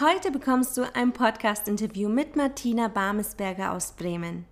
Heute 0.00 0.32
bekommst 0.32 0.76
du 0.76 0.92
ein 0.96 1.12
Podcast-Interview 1.12 2.08
mit 2.08 2.34
Martina 2.34 2.88
Barmesberger 2.88 3.70
aus 3.70 3.92
Bremen. 3.92 4.44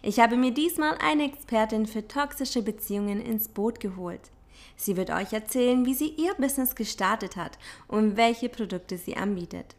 Ich 0.00 0.20
habe 0.20 0.36
mir 0.36 0.52
diesmal 0.52 0.96
eine 1.00 1.24
Expertin 1.24 1.86
für 1.86 2.06
toxische 2.06 2.62
Beziehungen 2.62 3.20
ins 3.20 3.48
Boot 3.48 3.80
geholt. 3.80 4.30
Sie 4.76 4.96
wird 4.96 5.10
euch 5.10 5.32
erzählen, 5.32 5.84
wie 5.84 5.94
sie 5.94 6.10
ihr 6.10 6.34
Business 6.34 6.76
gestartet 6.76 7.34
hat 7.34 7.58
und 7.88 8.16
welche 8.16 8.48
Produkte 8.48 8.96
sie 8.96 9.16
anbietet. 9.16 9.74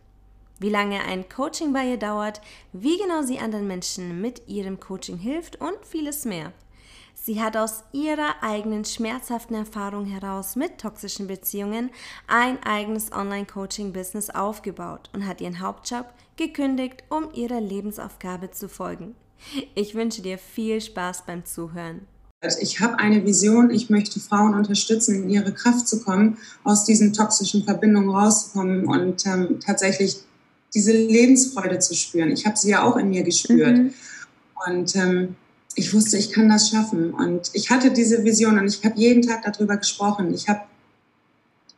Wie 0.59 0.69
lange 0.69 0.99
ein 0.99 1.29
Coaching 1.29 1.71
bei 1.71 1.89
ihr 1.89 1.97
dauert, 1.97 2.41
wie 2.73 2.97
genau 2.97 3.21
sie 3.21 3.39
anderen 3.39 3.65
Menschen 3.65 4.19
mit 4.19 4.45
ihrem 4.49 4.77
Coaching 4.77 5.17
hilft 5.17 5.61
und 5.61 5.85
vieles 5.85 6.25
mehr. 6.25 6.51
Sie 7.27 7.41
hat 7.41 7.57
aus 7.57 7.83
ihrer 7.91 8.41
eigenen 8.41 8.85
schmerzhaften 8.85 9.53
Erfahrung 9.53 10.05
heraus 10.05 10.55
mit 10.55 10.77
toxischen 10.77 11.27
Beziehungen 11.27 11.89
ein 12.25 12.57
eigenes 12.63 13.11
Online-Coaching-Business 13.11 14.29
aufgebaut 14.29 15.09
und 15.11 15.27
hat 15.27 15.41
ihren 15.41 15.59
Hauptjob 15.59 16.05
gekündigt, 16.37 17.03
um 17.09 17.27
ihrer 17.33 17.59
Lebensaufgabe 17.59 18.51
zu 18.51 18.69
folgen. 18.69 19.13
Ich 19.75 19.93
wünsche 19.93 20.21
dir 20.21 20.37
viel 20.37 20.79
Spaß 20.79 21.25
beim 21.25 21.43
Zuhören. 21.43 22.07
Ich 22.61 22.79
habe 22.79 22.97
eine 22.97 23.25
Vision, 23.25 23.71
ich 23.71 23.89
möchte 23.89 24.21
Frauen 24.21 24.53
unterstützen, 24.53 25.23
in 25.23 25.29
ihre 25.29 25.51
Kraft 25.51 25.85
zu 25.89 26.01
kommen, 26.01 26.37
aus 26.63 26.85
diesen 26.85 27.11
toxischen 27.11 27.65
Verbindungen 27.65 28.09
rauszukommen 28.09 28.87
und 28.87 29.25
ähm, 29.25 29.59
tatsächlich 29.59 30.15
diese 30.73 30.93
Lebensfreude 30.93 31.79
zu 31.79 31.93
spüren. 31.93 32.31
Ich 32.31 32.45
habe 32.45 32.55
sie 32.55 32.69
ja 32.69 32.83
auch 32.83 32.95
in 32.95 33.09
mir 33.09 33.23
gespürt. 33.23 33.77
Mhm. 33.77 33.93
Und 34.65 34.95
ähm, 34.95 35.35
ich 35.77 35.93
wusste, 35.93 36.17
ich 36.17 36.31
kann 36.31 36.49
das 36.49 36.69
schaffen. 36.69 37.13
Und 37.13 37.51
ich 37.53 37.69
hatte 37.69 37.91
diese 37.91 38.23
Vision 38.23 38.57
und 38.57 38.67
ich 38.67 38.83
habe 38.83 38.99
jeden 38.99 39.21
Tag 39.21 39.43
darüber 39.43 39.77
gesprochen. 39.77 40.33
Ich 40.33 40.49
habe, 40.49 40.61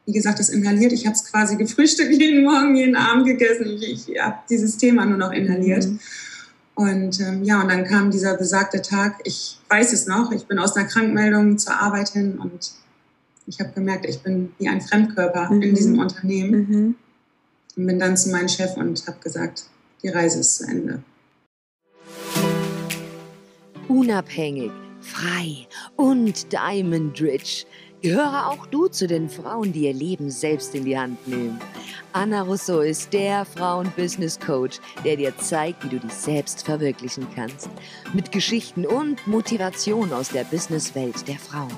wie 0.05 0.13
gesagt, 0.13 0.39
das 0.39 0.47
inhaliert. 0.47 0.93
Ich 0.93 1.05
habe 1.05 1.15
es 1.15 1.25
quasi 1.25 1.57
gefrühstückt, 1.57 2.09
jeden 2.19 2.45
Morgen, 2.45 2.77
jeden 2.77 2.95
Abend 2.95 3.25
gegessen. 3.25 3.65
Ich, 3.67 4.09
ich 4.09 4.19
habe 4.19 4.37
dieses 4.49 4.77
Thema 4.77 5.05
nur 5.05 5.17
noch 5.17 5.33
inhaliert. 5.33 5.85
Mhm. 5.85 5.99
Und 6.75 7.19
ähm, 7.19 7.43
ja, 7.43 7.61
und 7.61 7.67
dann 7.67 7.83
kam 7.83 8.09
dieser 8.09 8.37
besagte 8.37 8.81
Tag. 8.81 9.19
Ich 9.25 9.59
weiß 9.67 9.91
es 9.91 10.07
noch. 10.07 10.31
Ich 10.31 10.45
bin 10.45 10.59
aus 10.59 10.77
einer 10.77 10.87
Krankmeldung 10.87 11.57
zur 11.57 11.75
Arbeit 11.75 12.09
hin 12.09 12.39
und 12.39 12.71
ich 13.47 13.59
habe 13.59 13.73
gemerkt, 13.73 14.05
ich 14.05 14.19
bin 14.19 14.53
wie 14.59 14.69
ein 14.69 14.79
Fremdkörper 14.79 15.51
mhm. 15.51 15.61
in 15.61 15.75
diesem 15.75 15.99
Unternehmen. 15.99 16.67
Mhm. 16.69 16.95
Und 17.75 17.85
bin 17.85 17.99
dann 17.99 18.15
zu 18.15 18.29
meinem 18.29 18.47
Chef 18.47 18.77
und 18.77 19.05
habe 19.07 19.19
gesagt, 19.21 19.65
die 20.03 20.07
Reise 20.07 20.39
ist 20.39 20.55
zu 20.55 20.67
Ende 20.67 21.03
unabhängig, 23.89 24.71
frei 25.01 25.67
und 25.97 26.53
Diamond 26.53 27.19
Rich. 27.21 27.65
Gehöre 28.01 28.47
auch 28.47 28.65
du 28.67 28.87
zu 28.87 29.07
den 29.07 29.29
Frauen, 29.29 29.73
die 29.73 29.87
ihr 29.87 29.93
Leben 29.93 30.31
selbst 30.31 30.73
in 30.73 30.85
die 30.85 30.97
Hand 30.97 31.27
nehmen. 31.27 31.59
Anna 32.13 32.43
Rousseau 32.43 32.79
ist 32.79 33.11
der 33.11 33.43
Frauen-Business-Coach, 33.43 34.79
der 35.03 35.17
dir 35.17 35.37
zeigt, 35.37 35.83
wie 35.83 35.89
du 35.89 35.99
dich 35.99 36.13
selbst 36.13 36.63
verwirklichen 36.63 37.27
kannst. 37.35 37.69
Mit 38.13 38.31
Geschichten 38.31 38.85
und 38.85 39.27
Motivation 39.27 40.13
aus 40.13 40.29
der 40.29 40.45
Businesswelt 40.45 41.27
der 41.27 41.37
Frauen. 41.37 41.75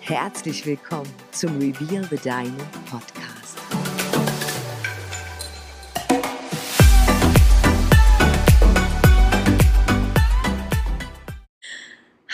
Herzlich 0.00 0.64
willkommen 0.64 1.10
zum 1.32 1.58
Reveal 1.58 2.08
the 2.10 2.16
Diamond 2.16 2.86
Podcast. 2.90 3.21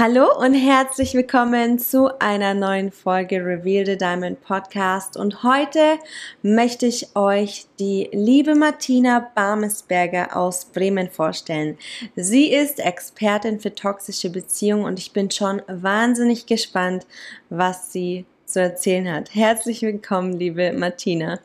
Hallo 0.00 0.28
und 0.38 0.54
herzlich 0.54 1.14
willkommen 1.14 1.80
zu 1.80 2.20
einer 2.20 2.54
neuen 2.54 2.92
Folge 2.92 3.44
Reveal 3.44 3.84
the 3.84 3.98
Diamond 3.98 4.40
Podcast. 4.42 5.16
Und 5.16 5.42
heute 5.42 5.98
möchte 6.40 6.86
ich 6.86 7.16
euch 7.16 7.66
die 7.80 8.08
liebe 8.12 8.54
Martina 8.54 9.28
Barmesberger 9.34 10.36
aus 10.36 10.66
Bremen 10.66 11.10
vorstellen. 11.10 11.78
Sie 12.14 12.52
ist 12.52 12.78
Expertin 12.78 13.58
für 13.58 13.74
toxische 13.74 14.30
Beziehungen 14.30 14.84
und 14.84 15.00
ich 15.00 15.12
bin 15.12 15.32
schon 15.32 15.62
wahnsinnig 15.66 16.46
gespannt, 16.46 17.04
was 17.50 17.92
sie 17.92 18.24
zu 18.44 18.60
erzählen 18.60 19.12
hat. 19.12 19.34
Herzlich 19.34 19.82
willkommen, 19.82 20.34
liebe 20.34 20.72
Martina. 20.74 21.40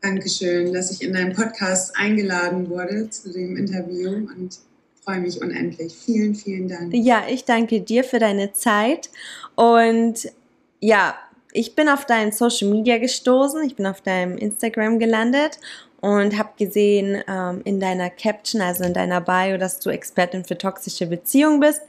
Dankeschön, 0.00 0.72
dass 0.72 0.90
ich 0.90 1.00
in 1.02 1.12
deinem 1.12 1.34
Podcast 1.34 1.96
eingeladen 1.96 2.68
wurde 2.68 3.08
zu 3.10 3.32
dem 3.32 3.56
Interview 3.56 4.10
und 4.10 4.58
freue 5.04 5.20
mich 5.20 5.40
unendlich. 5.40 5.94
Vielen, 5.94 6.34
vielen 6.34 6.68
Dank. 6.68 6.94
Ja, 6.94 7.24
ich 7.28 7.44
danke 7.44 7.80
dir 7.80 8.04
für 8.04 8.18
deine 8.18 8.52
Zeit. 8.52 9.10
Und 9.54 10.30
ja, 10.80 11.14
ich 11.52 11.74
bin 11.74 11.88
auf 11.88 12.06
dein 12.06 12.32
Social 12.32 12.68
Media 12.68 12.98
gestoßen. 12.98 13.62
Ich 13.64 13.76
bin 13.76 13.86
auf 13.86 14.00
deinem 14.00 14.36
Instagram 14.38 14.98
gelandet 14.98 15.58
und 16.00 16.36
habe 16.38 16.50
gesehen 16.58 17.22
ähm, 17.28 17.60
in 17.64 17.78
deiner 17.78 18.10
Caption, 18.10 18.60
also 18.60 18.84
in 18.84 18.94
deiner 18.94 19.20
Bio, 19.20 19.56
dass 19.58 19.78
du 19.78 19.90
Expertin 19.90 20.44
für 20.44 20.58
toxische 20.58 21.06
Beziehungen 21.06 21.60
bist. 21.60 21.82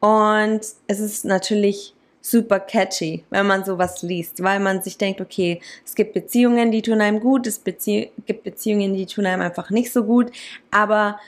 Und 0.00 0.60
es 0.86 1.00
ist 1.00 1.24
natürlich 1.24 1.94
super 2.22 2.60
catchy, 2.60 3.24
wenn 3.30 3.46
man 3.46 3.64
sowas 3.64 4.02
liest, 4.02 4.42
weil 4.42 4.60
man 4.60 4.82
sich 4.82 4.98
denkt, 4.98 5.20
okay, 5.20 5.60
es 5.84 5.94
gibt 5.94 6.12
Beziehungen, 6.12 6.70
die 6.70 6.82
tun 6.82 7.00
einem 7.00 7.20
gut, 7.20 7.46
es 7.46 7.58
Bezie 7.58 8.10
gibt 8.26 8.44
Beziehungen, 8.44 8.94
die 8.94 9.06
tun 9.06 9.26
einem 9.26 9.42
einfach 9.42 9.70
nicht 9.70 9.92
so 9.92 10.04
gut, 10.04 10.30
aber 10.70 11.18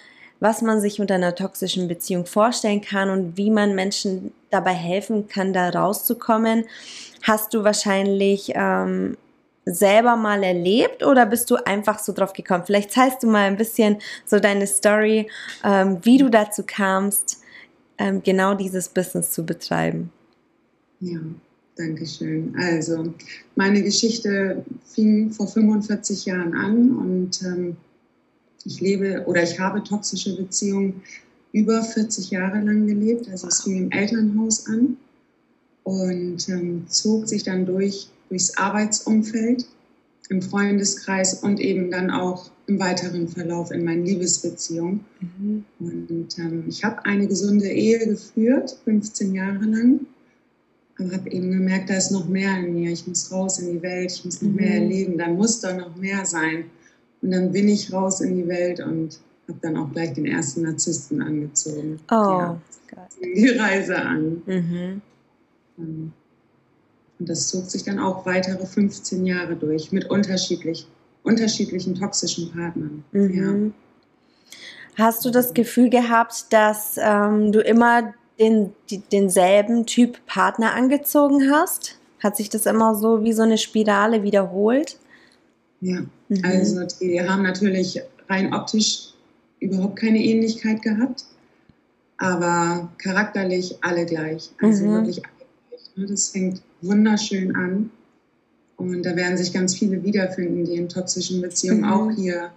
was 0.43 0.61
man 0.61 0.81
sich 0.81 1.01
unter 1.01 1.15
einer 1.15 1.37
toxischen 1.37 1.87
Beziehung 1.87 2.27
vorstellen 2.27 2.81
kann 2.81 3.11
und 3.11 3.37
wie 3.37 3.49
man 3.49 3.77
Menschen 3.77 4.33
dabei 4.51 4.73
helfen 4.73 5.29
kann, 5.29 5.53
da 5.53 5.71
rauszukommen, 5.71 6.65
hast 7.23 7.55
du 7.55 7.63
wahrscheinlich 7.63 8.51
ähm, 8.57 9.17
selber 9.65 10.17
mal 10.17 10.43
erlebt 10.43 11.05
oder 11.05 11.27
bist 11.27 11.49
du 11.49 11.65
einfach 11.65 12.01
so 12.01 12.13
drauf 12.13 12.33
gekommen? 12.33 12.65
Vielleicht 12.67 12.91
zeigst 12.91 13.23
du 13.23 13.29
mal 13.29 13.45
ein 13.45 13.57
bisschen 13.57 13.99
so 14.27 14.41
deine 14.41 14.67
Story, 14.67 15.31
ähm, 15.63 15.99
wie 16.03 16.19
du 16.19 16.29
dazu 16.29 16.65
kamst, 16.67 17.41
ähm, 17.99 18.21
genau 18.25 18.55
dieses 18.55 18.89
Business 18.89 19.31
zu 19.31 19.47
betreiben. 19.47 20.11
Ja, 20.99 21.21
danke 21.77 22.05
schön. 22.05 22.53
Also, 22.59 23.15
meine 23.55 23.81
Geschichte 23.81 24.65
fing 24.93 25.31
vor 25.31 25.47
45 25.47 26.27
Jahren 26.27 26.53
an 26.55 26.97
und 26.97 27.43
ähm, 27.43 27.77
ich 28.65 28.81
lebe 28.81 29.25
oder 29.27 29.43
ich 29.43 29.59
habe 29.59 29.83
toxische 29.83 30.37
Beziehungen 30.37 31.03
über 31.53 31.83
40 31.83 32.31
Jahre 32.31 32.61
lang 32.61 32.87
gelebt. 32.87 33.29
Also 33.29 33.49
es 33.49 33.63
fing 33.63 33.77
im 33.77 33.91
Elternhaus 33.91 34.67
an 34.67 34.97
und 35.85 36.49
ähm, 36.49 36.85
zog 36.89 37.29
sich 37.29 37.43
dann 37.43 37.67
durch 37.67 38.09
durchs 38.33 38.57
Arbeitsumfeld, 38.57 39.67
im 40.31 40.41
Freundeskreis 40.41 41.43
und 41.43 41.61
eben 41.61 41.91
dann 41.91 42.11
auch 42.11 42.51
im 42.67 42.81
weiteren 42.81 43.29
Verlauf 43.29 43.71
in 43.71 43.85
meinen 43.85 44.07
Liebesbeziehungen. 44.07 45.01
Mhm. 45.21 45.65
Und 45.79 46.39
ähm, 46.39 46.65
ich 46.67 46.83
habe 46.83 47.05
eine 47.05 47.27
gesunde 47.27 47.69
Ehe 47.69 47.99
geführt, 48.07 48.79
15 48.85 49.35
Jahre 49.35 49.65
lang, 49.65 50.01
aber 50.99 51.13
habe 51.13 51.31
eben 51.31 51.51
gemerkt, 51.51 51.91
da 51.91 51.97
ist 51.97 52.13
noch 52.13 52.29
mehr 52.29 52.57
in 52.59 52.75
mir. 52.75 52.93
Ich 52.93 53.07
muss 53.07 53.31
raus 53.31 53.59
in 53.59 53.73
die 53.73 53.83
Welt, 53.83 54.13
ich 54.13 54.25
muss 54.25 54.41
noch 54.41 54.51
mhm. 54.51 54.57
mehr 54.57 54.75
erleben, 54.75 55.19
da 55.19 55.29
muss 55.29 55.61
da 55.61 55.75
noch 55.75 55.95
mehr 55.97 56.25
sein. 56.25 56.65
Und 57.23 57.31
dann 57.31 57.53
bin 57.53 57.69
ich 57.69 57.93
raus 57.93 58.21
in 58.21 58.37
die 58.37 58.49
Welt 58.49 58.81
und 58.81 59.21
habe 59.49 59.59
dann 59.63 59.77
auch 59.77 59.91
gleich 59.93 60.13
den 60.13 60.27
ersten 60.27 60.63
Narzissten 60.63 61.23
angezogen. 61.23 62.01
Oh, 62.11 62.15
ja, 62.15 62.61
die 63.23 63.49
Reise 63.51 63.97
an. 63.97 64.43
Mhm. 64.47 65.03
Ähm, 65.79 66.13
und 67.19 67.29
das 67.29 67.49
zog 67.49 67.71
sich 67.71 67.85
dann 67.85 68.01
auch 68.01 68.27
weitere 68.27 68.67
15 68.67 69.25
Jahre 69.25 69.55
durch 69.55 69.93
mit 69.93 70.11
unterschiedlich, 70.11 70.89
unterschiedlichen 71.23 71.95
toxischen 71.95 72.51
Partnern. 72.51 73.05
Mhm. 73.13 73.73
Ja. 74.97 75.05
Hast 75.05 75.25
du 75.25 75.31
das 75.31 75.55
Gefühl 75.55 75.89
gehabt, 75.89 76.53
dass 76.53 76.97
ähm, 76.99 77.53
du 77.53 77.61
immer 77.61 78.13
den, 78.39 78.73
die, 78.91 78.99
denselben 78.99 79.87
Typ 79.87 80.19
Partner 80.27 80.75
angezogen 80.75 81.51
hast? 81.51 81.99
Hat 82.23 82.37
sich 82.37 82.51
das 82.51 82.67
immer 82.67 82.95
so 82.95 83.23
wie 83.23 83.33
so 83.33 83.43
eine 83.43 83.59
Spirale 83.59 84.23
wiederholt? 84.23 84.99
Ja, 85.83 86.01
mhm. 86.29 86.41
also 86.45 86.87
die 87.01 87.21
haben 87.21 87.43
natürlich 87.43 88.01
rein 88.29 88.55
optisch 88.55 89.09
überhaupt 89.61 89.97
keine 89.97 90.23
Ähnlichkeit 90.25 90.81
gehabt, 90.81 91.25
aber 92.19 92.89
charakterlich 92.99 93.77
alle 93.83 94.07
gleich. 94.07 94.51
Also 94.61 94.85
mhm. 94.85 94.93
wirklich 94.93 95.25
alle 95.25 95.47
gleich. 95.69 95.97
Ne? 95.97 96.07
Das 96.07 96.29
fängt 96.29 96.63
wunderschön 96.81 97.55
an. 97.57 97.91
Und 98.77 99.03
da 99.05 99.15
werden 99.15 99.37
sich 99.37 99.53
ganz 99.53 99.77
viele 99.77 100.03
wiederfinden, 100.03 100.65
die 100.65 100.75
in 100.75 100.89
toxischen 100.89 101.41
Beziehungen 101.41 101.83
mhm. 101.83 101.93
auch 101.93 102.11
hier 102.11 102.51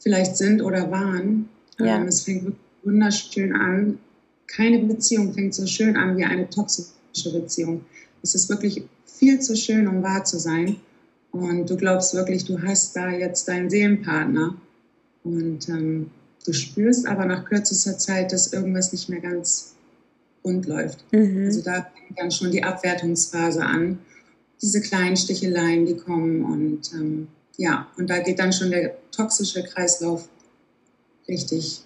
vielleicht 0.00 0.36
sind 0.36 0.60
oder 0.60 0.90
waren. 0.90 1.48
Ja. 1.78 1.96
Ähm, 1.96 2.08
es 2.08 2.22
fängt 2.22 2.44
wirklich 2.44 2.60
wunderschön 2.82 3.54
an. 3.54 3.98
Keine 4.48 4.80
Beziehung 4.80 5.32
fängt 5.34 5.54
so 5.54 5.66
schön 5.66 5.96
an 5.96 6.16
wie 6.16 6.24
eine 6.24 6.48
toxische 6.50 7.32
Beziehung. 7.32 7.84
Es 8.22 8.34
ist 8.34 8.48
wirklich 8.48 8.82
viel 9.04 9.40
zu 9.40 9.56
schön, 9.56 9.86
um 9.86 10.02
wahr 10.02 10.24
zu 10.24 10.38
sein. 10.38 10.76
Und 11.38 11.68
du 11.68 11.76
glaubst 11.76 12.14
wirklich, 12.14 12.44
du 12.44 12.62
hast 12.62 12.96
da 12.96 13.10
jetzt 13.10 13.48
deinen 13.48 13.70
Seelenpartner. 13.70 14.56
Und 15.24 15.68
ähm, 15.68 16.10
du 16.44 16.52
spürst 16.52 17.06
aber 17.06 17.24
nach 17.26 17.44
kürzester 17.44 17.98
Zeit, 17.98 18.32
dass 18.32 18.52
irgendwas 18.52 18.92
nicht 18.92 19.08
mehr 19.08 19.20
ganz 19.20 19.74
rund 20.44 20.66
läuft. 20.66 21.04
Mhm. 21.12 21.46
Also 21.46 21.62
da 21.62 21.86
fängt 21.94 22.18
dann 22.18 22.30
schon 22.30 22.50
die 22.50 22.62
Abwertungsphase 22.62 23.62
an. 23.62 23.98
Diese 24.62 24.80
kleinen 24.80 25.16
Sticheleien, 25.16 25.84
die 25.84 25.96
kommen 25.96 26.44
und 26.44 26.92
ähm, 26.94 27.28
ja, 27.58 27.88
und 27.98 28.08
da 28.08 28.20
geht 28.20 28.38
dann 28.38 28.52
schon 28.52 28.70
der 28.70 28.96
toxische 29.10 29.62
Kreislauf 29.64 30.28
richtig 31.28 31.82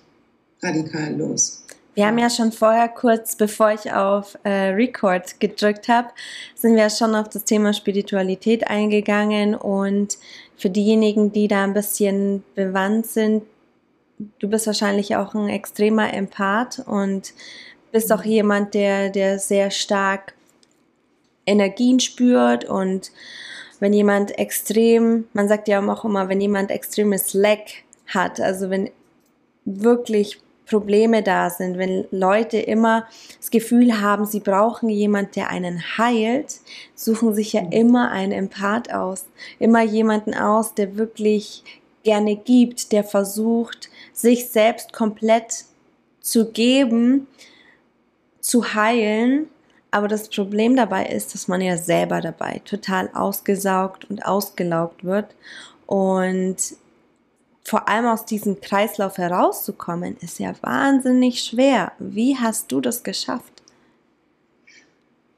radikal 0.62 1.16
los. 1.16 1.64
Wir 1.94 2.06
haben 2.06 2.18
ja 2.18 2.30
schon 2.30 2.52
vorher 2.52 2.88
kurz, 2.88 3.34
bevor 3.34 3.72
ich 3.72 3.92
auf 3.92 4.38
äh, 4.44 4.70
Record 4.70 5.40
gedrückt 5.40 5.88
habe, 5.88 6.08
sind 6.54 6.76
wir 6.76 6.88
schon 6.88 7.14
auf 7.16 7.28
das 7.28 7.44
Thema 7.44 7.72
Spiritualität 7.72 8.68
eingegangen 8.68 9.56
und 9.56 10.18
für 10.56 10.70
diejenigen, 10.70 11.32
die 11.32 11.48
da 11.48 11.64
ein 11.64 11.74
bisschen 11.74 12.44
bewandt 12.54 13.06
sind, 13.06 13.42
du 14.38 14.48
bist 14.48 14.66
wahrscheinlich 14.66 15.16
auch 15.16 15.34
ein 15.34 15.48
extremer 15.48 16.12
Empath 16.12 16.80
und 16.86 17.32
bist 17.90 18.12
auch 18.12 18.24
jemand, 18.24 18.74
der, 18.74 19.10
der 19.10 19.38
sehr 19.38 19.70
stark 19.70 20.34
Energien 21.46 21.98
spürt 21.98 22.64
und 22.64 23.10
wenn 23.80 23.92
jemand 23.92 24.38
extrem, 24.38 25.26
man 25.32 25.48
sagt 25.48 25.66
ja 25.66 25.80
auch 25.80 26.04
immer, 26.04 26.28
wenn 26.28 26.40
jemand 26.40 26.70
extremes 26.70 27.34
Lack 27.34 27.82
hat, 28.06 28.38
also 28.40 28.70
wenn 28.70 28.90
wirklich 29.64 30.38
Probleme 30.70 31.22
da 31.22 31.50
sind, 31.50 31.76
wenn 31.76 32.06
Leute 32.12 32.58
immer 32.58 33.06
das 33.38 33.50
Gefühl 33.50 34.00
haben, 34.00 34.24
sie 34.24 34.40
brauchen 34.40 34.88
jemand, 34.88 35.34
der 35.34 35.50
einen 35.50 35.82
heilt, 35.98 36.60
suchen 36.94 37.34
sich 37.34 37.52
ja 37.52 37.62
immer 37.70 38.10
einen 38.10 38.32
Empath 38.32 38.92
aus, 38.92 39.26
immer 39.58 39.82
jemanden 39.82 40.32
aus, 40.32 40.74
der 40.74 40.96
wirklich 40.96 41.64
gerne 42.04 42.36
gibt, 42.36 42.92
der 42.92 43.04
versucht, 43.04 43.90
sich 44.12 44.48
selbst 44.48 44.92
komplett 44.92 45.64
zu 46.20 46.50
geben, 46.52 47.26
zu 48.40 48.74
heilen. 48.74 49.48
Aber 49.90 50.06
das 50.06 50.28
Problem 50.28 50.76
dabei 50.76 51.06
ist, 51.06 51.34
dass 51.34 51.48
man 51.48 51.60
ja 51.60 51.76
selber 51.76 52.20
dabei 52.20 52.62
total 52.64 53.10
ausgesaugt 53.12 54.08
und 54.08 54.24
ausgelaugt 54.24 55.02
wird. 55.04 55.34
Und 55.86 56.56
vor 57.70 57.88
allem 57.88 58.06
aus 58.06 58.24
diesem 58.24 58.60
Kreislauf 58.60 59.16
herauszukommen, 59.16 60.16
ist 60.20 60.40
ja 60.40 60.52
wahnsinnig 60.60 61.40
schwer. 61.40 61.92
Wie 62.00 62.36
hast 62.36 62.72
du 62.72 62.80
das 62.80 63.04
geschafft? 63.04 63.62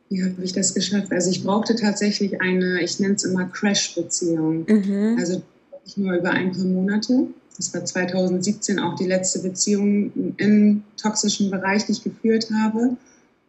Wie 0.08 0.25
habe 0.25 0.43
ich 0.43 0.55
das 0.55 0.73
geschafft? 0.73 1.12
Also 1.12 1.31
ich 1.31 1.44
brauchte 1.44 1.76
tatsächlich 1.76 2.40
eine, 2.40 2.81
ich 2.81 2.99
nenne 3.00 3.17
es 3.17 3.25
immer 3.25 3.44
Crash-Beziehung. 3.44 4.64
Mhm. 4.67 5.17
Also 5.19 5.43
nicht 5.84 5.99
nur 5.99 6.14
über 6.14 6.31
ein 6.31 6.52
paar 6.52 6.64
Monate. 6.64 7.26
Das 7.58 7.75
war 7.75 7.84
2017 7.84 8.79
auch 8.79 8.96
die 8.96 9.06
letzte 9.06 9.40
Beziehung 9.40 10.34
im 10.38 10.84
toxischen 10.96 11.50
Bereich, 11.50 11.84
die 11.84 11.93
ich 11.93 12.02
geführt 12.02 12.49
habe. 12.62 12.96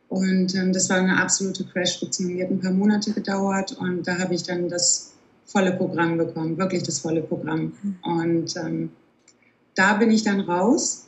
Und 0.09 0.55
ähm, 0.55 0.73
das 0.73 0.89
war 0.89 0.97
eine 0.97 1.21
absolute 1.21 1.63
Crash-Beziehung. 1.63 2.35
Die 2.35 2.43
hat 2.43 2.51
ein 2.51 2.59
paar 2.59 2.73
Monate 2.73 3.13
gedauert 3.13 3.77
und 3.79 4.05
da 4.05 4.19
habe 4.19 4.35
ich 4.35 4.43
dann 4.43 4.67
das 4.67 5.12
volle 5.45 5.73
Programm 5.73 6.17
bekommen, 6.17 6.57
wirklich 6.57 6.83
das 6.83 6.99
volle 6.99 7.21
Programm. 7.21 7.73
Und 8.03 8.55
ähm, 8.57 8.91
da 9.75 9.93
bin 9.95 10.11
ich 10.11 10.23
dann 10.23 10.41
raus 10.41 11.07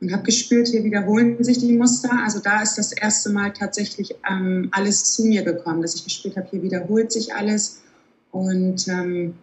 und 0.00 0.12
habe 0.12 0.22
gespürt, 0.24 0.68
hier 0.68 0.84
wiederholen 0.84 1.42
sich 1.42 1.58
die 1.58 1.72
Muster. 1.72 2.10
Also 2.24 2.40
da 2.40 2.62
ist 2.62 2.76
das 2.76 2.92
erste 2.92 3.30
Mal 3.30 3.52
tatsächlich 3.52 4.14
ähm, 4.30 4.68
alles 4.72 5.14
zu 5.14 5.24
mir 5.24 5.42
gekommen, 5.42 5.82
dass 5.82 5.94
ich 5.94 6.04
gespürt 6.04 6.36
habe, 6.36 6.48
hier 6.50 6.62
wiederholt 6.62 7.12
sich 7.12 7.34
alles. 7.34 7.82
Und 8.30 8.86
ähm, 8.88 9.34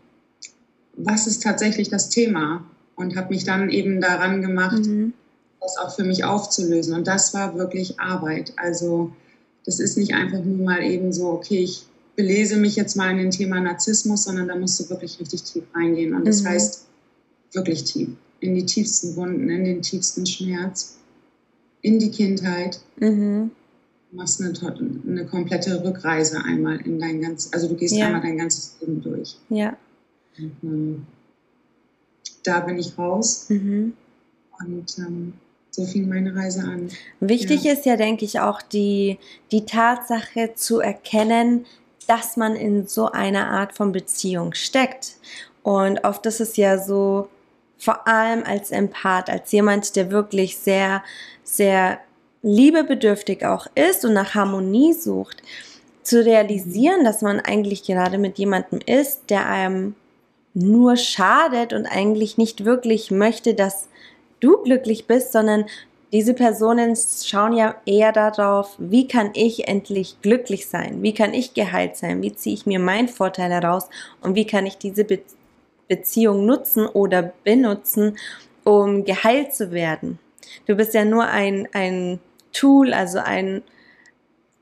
was 0.95 1.27
ist 1.27 1.43
tatsächlich 1.43 1.89
das 1.89 2.09
Thema? 2.09 2.65
Und 2.95 3.15
habe 3.15 3.33
mich 3.33 3.43
dann 3.45 3.69
eben 3.69 4.01
daran 4.01 4.41
gemacht, 4.41 4.85
mhm. 4.85 5.13
das 5.59 5.77
auch 5.77 5.95
für 5.95 6.03
mich 6.03 6.23
aufzulösen. 6.23 6.93
Und 6.93 7.07
das 7.07 7.33
war 7.33 7.57
wirklich 7.57 7.99
Arbeit. 7.99 8.53
Also 8.57 9.13
das 9.65 9.79
ist 9.79 9.97
nicht 9.97 10.13
einfach 10.13 10.43
nur 10.43 10.65
mal 10.65 10.83
eben 10.83 11.13
so, 11.13 11.29
okay, 11.29 11.59
ich 11.59 11.85
belese 12.15 12.57
mich 12.57 12.75
jetzt 12.75 12.95
mal 12.95 13.11
in 13.11 13.17
dem 13.17 13.31
Thema 13.31 13.59
Narzissmus, 13.59 14.23
sondern 14.23 14.47
da 14.47 14.55
musst 14.55 14.79
du 14.79 14.89
wirklich 14.89 15.19
richtig 15.19 15.43
tief 15.43 15.63
reingehen. 15.73 16.13
Und 16.13 16.27
das 16.27 16.43
mhm. 16.43 16.47
heißt 16.47 16.87
wirklich 17.53 17.83
tief, 17.83 18.09
in 18.39 18.55
die 18.55 18.65
tiefsten 18.65 19.15
Wunden, 19.15 19.49
in 19.49 19.63
den 19.63 19.81
tiefsten 19.81 20.25
Schmerz, 20.25 20.97
in 21.81 21.99
die 21.99 22.11
Kindheit. 22.11 22.81
Mhm. 22.97 23.51
Du 24.09 24.17
machst 24.17 24.41
eine, 24.41 24.53
eine, 25.07 25.25
komplette 25.25 25.83
Rückreise 25.83 26.43
einmal 26.43 26.81
in 26.81 26.99
dein 26.99 27.21
ganzes, 27.21 27.53
also 27.53 27.69
du 27.69 27.75
gehst 27.75 27.95
ja. 27.95 28.07
einmal 28.07 28.21
dein 28.21 28.37
ganzes 28.37 28.75
Leben 28.81 29.01
durch. 29.01 29.37
Ja. 29.49 29.77
Und, 30.37 30.51
ähm, 30.63 31.05
da 32.43 32.59
bin 32.61 32.77
ich 32.77 32.97
raus. 32.97 33.45
Mhm. 33.49 33.93
Und 34.59 34.97
ähm, 34.97 35.33
so 35.71 35.85
fing 35.85 36.09
meine 36.09 36.35
Reise 36.35 36.63
an. 36.63 36.89
Wichtig 37.21 37.63
ja. 37.63 37.73
ist 37.73 37.85
ja, 37.85 37.95
denke 37.95 38.25
ich, 38.25 38.39
auch 38.39 38.61
die, 38.61 39.17
die 39.51 39.65
Tatsache 39.65 40.51
zu 40.55 40.79
erkennen, 40.79 41.65
dass 42.11 42.35
man 42.35 42.57
in 42.57 42.87
so 42.87 43.09
einer 43.09 43.51
Art 43.51 43.71
von 43.71 43.93
Beziehung 43.93 44.53
steckt. 44.53 45.13
Und 45.63 46.03
oft 46.03 46.25
ist 46.25 46.41
es 46.41 46.57
ja 46.57 46.77
so, 46.77 47.29
vor 47.77 48.05
allem 48.05 48.43
als 48.43 48.71
Empath, 48.71 49.29
als 49.29 49.49
jemand, 49.53 49.95
der 49.95 50.11
wirklich 50.11 50.57
sehr, 50.57 51.03
sehr 51.45 52.01
liebebedürftig 52.41 53.45
auch 53.45 53.67
ist 53.75 54.03
und 54.03 54.11
nach 54.11 54.35
Harmonie 54.35 54.91
sucht, 54.91 55.41
zu 56.03 56.25
realisieren, 56.25 57.05
dass 57.05 57.21
man 57.21 57.39
eigentlich 57.39 57.83
gerade 57.83 58.17
mit 58.17 58.37
jemandem 58.37 58.81
ist, 58.85 59.29
der 59.29 59.47
einem 59.47 59.95
nur 60.53 60.97
schadet 60.97 61.71
und 61.71 61.85
eigentlich 61.85 62.37
nicht 62.37 62.65
wirklich 62.65 63.09
möchte, 63.09 63.53
dass 63.53 63.87
du 64.41 64.57
glücklich 64.63 65.07
bist, 65.07 65.31
sondern 65.31 65.63
diese 66.11 66.33
Personen 66.33 66.95
schauen 66.95 67.53
ja 67.53 67.75
eher 67.85 68.11
darauf, 68.11 68.75
wie 68.77 69.07
kann 69.07 69.31
ich 69.33 69.67
endlich 69.67 70.21
glücklich 70.21 70.67
sein, 70.67 71.01
wie 71.01 71.13
kann 71.13 71.33
ich 71.33 71.53
geheilt 71.53 71.95
sein, 71.95 72.21
wie 72.21 72.33
ziehe 72.33 72.55
ich 72.55 72.65
mir 72.65 72.79
meinen 72.79 73.07
Vorteil 73.07 73.51
heraus 73.51 73.89
und 74.21 74.35
wie 74.35 74.45
kann 74.45 74.65
ich 74.65 74.77
diese 74.77 75.05
Be 75.05 75.19
Beziehung 75.87 76.45
nutzen 76.45 76.85
oder 76.85 77.33
benutzen, 77.43 78.15
um 78.63 79.03
geheilt 79.03 79.53
zu 79.53 79.73
werden. 79.73 80.19
Du 80.65 80.75
bist 80.75 80.93
ja 80.93 81.03
nur 81.03 81.25
ein, 81.25 81.67
ein 81.73 82.21
Tool, 82.53 82.93
also 82.93 83.19
ein 83.19 83.61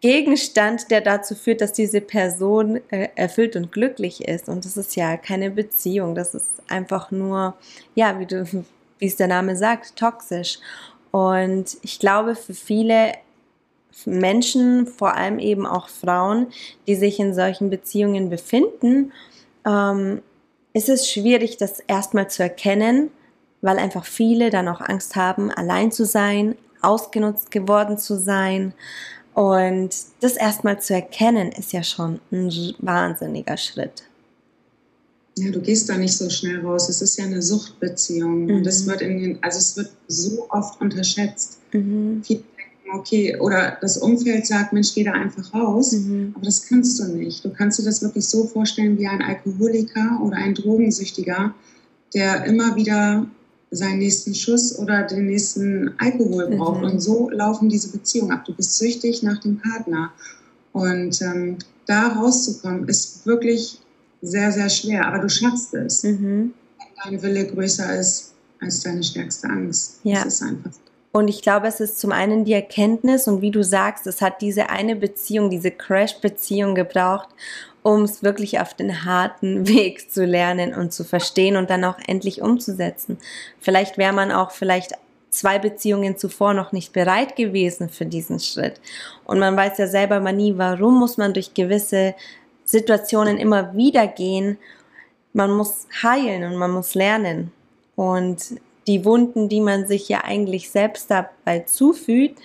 Gegenstand, 0.02 0.90
der 0.90 1.02
dazu 1.02 1.36
führt, 1.36 1.62
dass 1.62 1.74
diese 1.74 2.02
Person 2.02 2.80
äh, 2.90 3.10
erfüllt 3.16 3.56
und 3.56 3.72
glücklich 3.72 4.28
ist. 4.28 4.48
Und 4.48 4.66
das 4.66 4.78
ist 4.78 4.95
ja 4.95 5.18
keine 5.18 5.52
Beziehung, 5.52 6.16
das 6.16 6.34
ist 6.34 6.52
einfach 6.68 7.12
nur, 7.12 7.56
ja, 7.95 8.19
wie 8.19 8.25
du, 8.25 8.45
wie 9.00 9.06
es 9.06 9.18
der 9.18 9.28
Name 9.28 9.56
sagt, 9.56 9.98
toxisch. 9.98 10.60
Und 11.11 11.77
ich 11.81 12.00
glaube, 12.00 12.35
für 12.35 12.53
viele 12.53 13.13
Menschen, 14.06 14.88
vor 14.88 15.15
allem 15.15 15.39
eben 15.39 15.65
auch 15.65 15.89
Frauen, 15.89 16.47
die 16.88 16.95
sich 16.95 17.19
in 17.19 17.33
solchen 17.33 17.69
Beziehungen 17.69 18.29
befinden, 18.29 19.11
ähm, 19.65 20.21
ist 20.73 20.89
es 20.89 21.09
schwierig, 21.09 21.57
das 21.57 21.79
erstmal 21.79 22.29
zu 22.29 22.44
erkennen, 22.44 23.11
weil 23.61 23.78
einfach 23.78 24.06
viele 24.06 24.49
dann 24.49 24.68
auch 24.68 24.81
Angst 24.81 25.16
haben, 25.16 25.51
allein 25.51 25.92
zu 25.92 26.06
sein, 26.06 26.56
ausgenutzt 26.81 27.51
geworden 27.51 27.97
zu 27.97 28.18
sein. 28.18 28.73
Und 29.33 29.89
das 30.21 30.37
erstmal 30.37 30.80
zu 30.80 30.94
erkennen, 30.94 31.51
ist 31.51 31.73
ja 31.73 31.83
schon 31.83 32.19
ein 32.31 32.51
wahnsinniger 32.80 33.57
Schritt. 33.57 34.04
Ja, 35.38 35.52
du 35.52 35.62
gehst 35.62 35.88
da 35.90 35.98
nicht 35.98 36.18
so 36.18 36.30
schnell 36.30 36.59
raus. 36.62 36.90
Es 36.90 37.02
ist 37.02 37.18
ja 37.18 37.26
eine 37.26 37.42
Suchtbeziehung. 37.42 38.45
Mhm. 38.45 38.56
Und 38.56 38.66
das 38.66 38.86
wird 38.86 39.02
in 39.02 39.19
den, 39.19 39.44
also 39.44 39.57
es 39.57 39.78
wird 39.78 39.90
so 40.07 40.48
oft 40.50 40.81
unterschätzt. 40.81 41.59
Mhm. 41.71 42.21
Viele 42.26 42.44
denken, 42.57 43.00
okay, 43.00 43.38
oder 43.38 43.78
das 43.80 43.98
Umfeld 43.98 44.45
sagt, 44.45 44.74
Mensch, 44.74 44.94
geh 44.94 45.04
da 45.04 45.14
einfach 45.14 45.54
raus. 45.54 45.94
Mhm. 45.94 46.33
Aber 46.36 46.45
das 46.45 46.68
kannst 46.68 47.00
du 47.00 47.06
nicht. 47.06 47.45
Du 47.45 47.52
kannst 47.52 47.80
dir 47.80 47.83
das 47.83 48.02
wirklich 48.02 48.28
so 48.28 48.45
vorstellen 48.45 48.98
wie 48.98 49.07
ein 49.07 49.21
Alkoholiker 49.21 50.19
oder 50.24 50.38
ein 50.38 50.56
Drogensüchtiger, 50.56 51.54
der 52.14 52.45
immer 52.45 52.76
wieder 52.76 53.26
seinen 53.71 54.00
nächsten 54.00 54.33
Schuss 54.33 54.78
oder 54.78 55.04
den 55.04 55.28
nächsten 55.28 55.94
Alkohol 56.00 56.48
braucht. 56.48 56.81
Mhm. 56.81 56.88
Und 56.88 57.00
so 57.00 57.30
laufen 57.30 57.69
diese 57.69 57.92
Beziehungen 57.92 58.31
ab. 58.31 58.45
Du 58.45 58.54
bist 58.54 58.78
süchtig 58.78 59.24
nach 59.24 59.40
dem 59.40 59.57
Partner. 59.57 60.12
Und 60.74 61.21
ähm, 61.21 61.57
da 61.86 62.09
rauszukommen, 62.09 62.88
ist 62.88 63.26
wirklich 63.26 63.80
sehr, 64.21 64.52
sehr 64.52 64.69
schwer, 64.69 65.07
aber 65.07 65.19
du 65.19 65.30
schaffst 65.30 65.73
es, 65.73 66.04
mhm. 66.04 66.54
wenn 66.78 67.11
dein 67.11 67.21
Wille 67.21 67.47
größer 67.47 67.99
ist 67.99 68.33
als 68.59 68.81
deine 68.81 69.04
stärkste 69.04 69.49
Angst. 69.49 69.99
Ja. 70.04 70.23
Das 70.23 70.35
ist 70.35 70.42
einfach 70.42 70.71
und 71.11 71.28
ich 71.28 71.42
glaube, 71.42 71.68
es 71.68 71.80
ist 71.80 71.99
zum 71.99 72.11
einen 72.11 72.45
die 72.45 72.54
Erkenntnis 72.54 73.28
und 73.28 73.42
wie 73.42 73.52
du 73.52 73.64
sagst, 73.64 74.06
es 74.06 74.21
hat 74.21 74.42
diese 74.42 74.69
eine 74.69 74.95
Beziehung, 74.95 75.49
diese 75.49 75.71
Crash-Beziehung 75.71 76.76
gebraucht, 76.76 77.30
um 77.81 78.04
es 78.04 78.21
wirklich 78.21 78.59
auf 78.59 78.73
den 78.76 79.06
harten 79.06 79.68
Weg 79.68 80.11
zu 80.11 80.26
lernen 80.26 80.73
und 80.73 80.94
zu 80.94 81.04
verstehen 81.04 81.56
und 81.56 81.69
dann 81.69 81.83
auch 81.83 81.97
endlich 82.07 82.42
umzusetzen. 82.42 83.18
Vielleicht 83.59 83.97
wäre 83.97 84.14
man 84.14 84.31
auch 84.31 84.52
vielleicht 84.52 84.94
zwei 85.31 85.59
Beziehungen 85.59 86.18
zuvor 86.18 86.54
noch 86.54 86.71
nicht 86.71 86.94
bereit 86.94 87.35
gewesen 87.35 87.90
für 87.90 88.06
diesen 88.06 88.40
Schritt. 88.40 88.81
Und 89.26 89.40
man 89.40 89.56
weiß 89.56 89.78
ja 89.78 89.88
selber 89.88 90.19
mal 90.19 90.33
nie, 90.33 90.57
warum 90.57 90.97
muss 90.99 91.18
man 91.18 91.33
durch 91.33 91.54
gewisse 91.54 92.16
Situationen 92.69 93.38
immer 93.38 93.76
wieder 93.76 94.06
gehen. 94.06 94.57
Man 95.33 95.52
muss 95.52 95.88
heilen 96.04 96.44
und 96.44 96.57
man 96.57 96.71
muss 96.71 96.94
lernen. 96.94 97.52
Und 97.95 98.59
die 98.85 99.06
Wunden, 99.06 99.49
die 99.49 99.61
man 99.61 99.88
sich 99.88 100.07
ja 100.07 100.23
eigentlich 100.23 100.69
selbst 100.69 101.09
dabei 101.09 101.59
zufügt, 101.61 102.40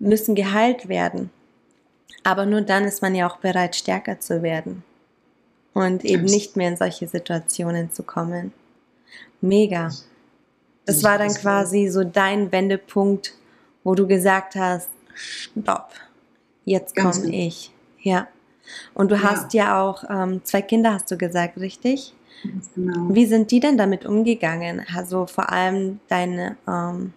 müssen 0.00 0.34
geheilt 0.34 0.88
werden. 0.88 1.30
Aber 2.24 2.44
nur 2.44 2.60
dann 2.60 2.84
ist 2.84 3.02
man 3.02 3.14
ja 3.14 3.28
auch 3.28 3.36
bereit, 3.36 3.76
stärker 3.76 4.18
zu 4.18 4.42
werden. 4.42 4.82
und 5.74 6.06
eben 6.06 6.24
nicht 6.24 6.56
mehr 6.56 6.70
in 6.70 6.76
solche 6.78 7.06
Situationen 7.06 7.92
zu 7.92 8.02
kommen. 8.02 8.52
Mega. 9.42 9.90
Das 10.86 11.04
war 11.04 11.18
dann 11.18 11.34
quasi 11.34 11.88
so 11.88 12.02
dein 12.02 12.50
Wendepunkt, 12.50 13.34
wo 13.84 13.94
du 13.94 14.06
gesagt 14.06 14.54
hast, 14.56 14.88
stopp, 15.14 15.90
jetzt 16.64 16.96
komme 16.96 17.20
genau. 17.20 17.36
ich. 17.36 17.70
Ja. 18.00 18.26
Und 18.94 19.10
du 19.10 19.16
ja. 19.16 19.22
hast 19.22 19.54
ja 19.54 19.82
auch 19.82 20.04
ähm, 20.08 20.40
zwei 20.44 20.62
Kinder, 20.62 20.94
hast 20.94 21.10
du 21.10 21.16
gesagt, 21.16 21.58
richtig? 21.58 22.14
Genau. 22.74 23.14
Wie 23.14 23.26
sind 23.26 23.50
die 23.50 23.60
denn 23.60 23.76
damit 23.76 24.04
umgegangen? 24.04 24.82
Also 24.94 25.26
vor 25.26 25.50
allem 25.50 26.00
deine, 26.08 26.56
ähm, 26.68 27.12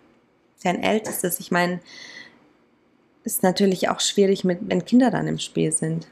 dein 0.63 0.81
Ältestes. 0.81 1.39
Ich 1.39 1.51
meine, 1.51 1.79
ist 3.23 3.43
natürlich 3.43 3.89
auch 3.89 3.99
schwierig, 3.99 4.43
mit, 4.43 4.59
wenn 4.61 4.85
Kinder 4.85 5.11
dann 5.11 5.27
im 5.27 5.39
Spiel 5.39 5.71
sind. 5.71 6.07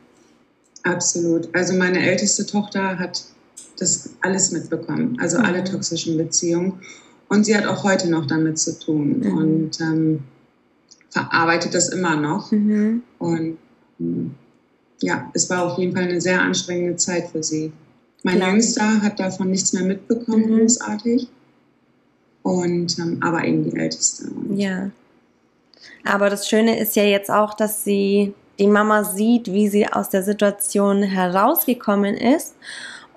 Absolut. 0.83 1.53
Also 1.55 1.73
meine 1.73 1.99
älteste 1.99 2.45
Tochter 2.45 2.99
hat 2.99 3.23
das 3.79 4.11
alles 4.21 4.51
mitbekommen, 4.51 5.17
also 5.19 5.37
mhm. 5.39 5.45
alle 5.45 5.63
toxischen 5.63 6.17
Beziehungen. 6.17 6.79
Und 7.29 7.45
sie 7.45 7.55
hat 7.55 7.65
auch 7.65 7.83
heute 7.83 8.09
noch 8.09 8.25
damit 8.25 8.57
zu 8.57 8.79
tun 8.79 9.19
mhm. 9.19 9.37
und 9.37 9.81
ähm, 9.81 10.23
verarbeitet 11.09 11.73
das 11.73 11.89
immer 11.89 12.15
noch. 12.15 12.51
Mhm. 12.51 13.03
Und 13.19 13.57
ähm, 13.99 14.35
ja, 15.01 15.29
es 15.33 15.49
war 15.49 15.65
auf 15.65 15.77
jeden 15.77 15.93
Fall 15.93 16.03
eine 16.03 16.21
sehr 16.21 16.41
anstrengende 16.41 16.95
Zeit 16.95 17.29
für 17.29 17.43
sie. 17.43 17.71
Mein 18.23 18.37
Klar. 18.37 18.51
Jüngster 18.51 19.01
hat 19.01 19.19
davon 19.19 19.51
nichts 19.51 19.73
mehr 19.73 19.83
mitbekommen, 19.83 20.49
mhm. 20.49 20.59
großartig. 20.59 21.27
Und 22.43 22.97
ähm, 22.99 23.19
aber 23.21 23.43
eben 23.43 23.69
die 23.69 23.77
Älteste. 23.77 24.29
Ja. 24.55 24.89
Aber 26.05 26.29
das 26.29 26.47
Schöne 26.47 26.79
ist 26.79 26.95
ja 26.95 27.03
jetzt 27.03 27.29
auch, 27.29 27.53
dass 27.53 27.83
sie 27.83 28.33
die 28.59 28.67
Mama 28.67 29.03
sieht, 29.03 29.51
wie 29.51 29.67
sie 29.67 29.87
aus 29.87 30.09
der 30.09 30.23
Situation 30.23 31.03
herausgekommen 31.03 32.15
ist. 32.15 32.55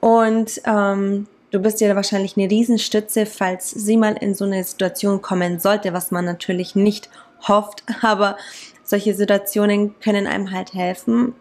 Und 0.00 0.60
ähm, 0.64 1.26
du 1.50 1.60
bist 1.60 1.80
ja 1.80 1.94
wahrscheinlich 1.94 2.37
eine 2.37 2.50
Riesenstütze, 2.50 3.26
falls 3.26 3.70
sie 3.70 3.96
mal 3.96 4.16
in 4.20 4.34
so 4.34 4.44
eine 4.44 4.64
Situation 4.64 5.22
kommen 5.22 5.58
sollte, 5.60 5.92
was 5.92 6.10
man 6.10 6.25
natürlich 6.25 6.75
nicht 6.75 7.08
hofft. 7.46 7.84
Aber 8.02 8.37
solche 8.84 9.14
Situationen 9.14 9.99
können 10.00 10.26
einem 10.26 10.50
halt 10.50 10.75
helfen, 10.75 11.34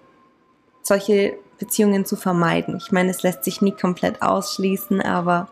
solche 0.81 1.37
Beziehungen 1.59 2.05
zu 2.05 2.15
vermeiden. 2.15 2.77
Ich 2.77 2.91
meine, 2.91 3.11
es 3.11 3.21
lässt 3.21 3.43
sich 3.43 3.61
nie 3.61 3.73
komplett 3.73 4.21
ausschließen, 4.21 5.01
aber 5.01 5.49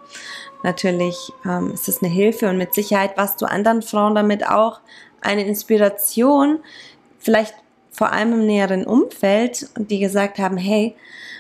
natürlich 0.63 1.31
ähm, 1.45 1.71
ist 1.71 1.87
es 1.87 2.01
eine 2.01 2.11
Hilfe 2.11 2.49
und 2.49 2.57
mit 2.57 2.73
Sicherheit 2.73 3.17
warst 3.17 3.41
du 3.41 3.45
anderen 3.45 3.81
Frauen 3.81 4.15
damit 4.15 4.47
auch 4.47 4.79
eine 5.21 5.45
Inspiration, 5.45 6.59
vielleicht 7.19 7.53
vor 7.91 8.11
allem 8.11 8.33
im 8.33 8.45
näheren 8.45 8.85
Umfeld, 8.85 9.69
die 9.77 9.99
gesagt 9.99 10.37
haben, 10.37 10.57
hey, 10.57 10.95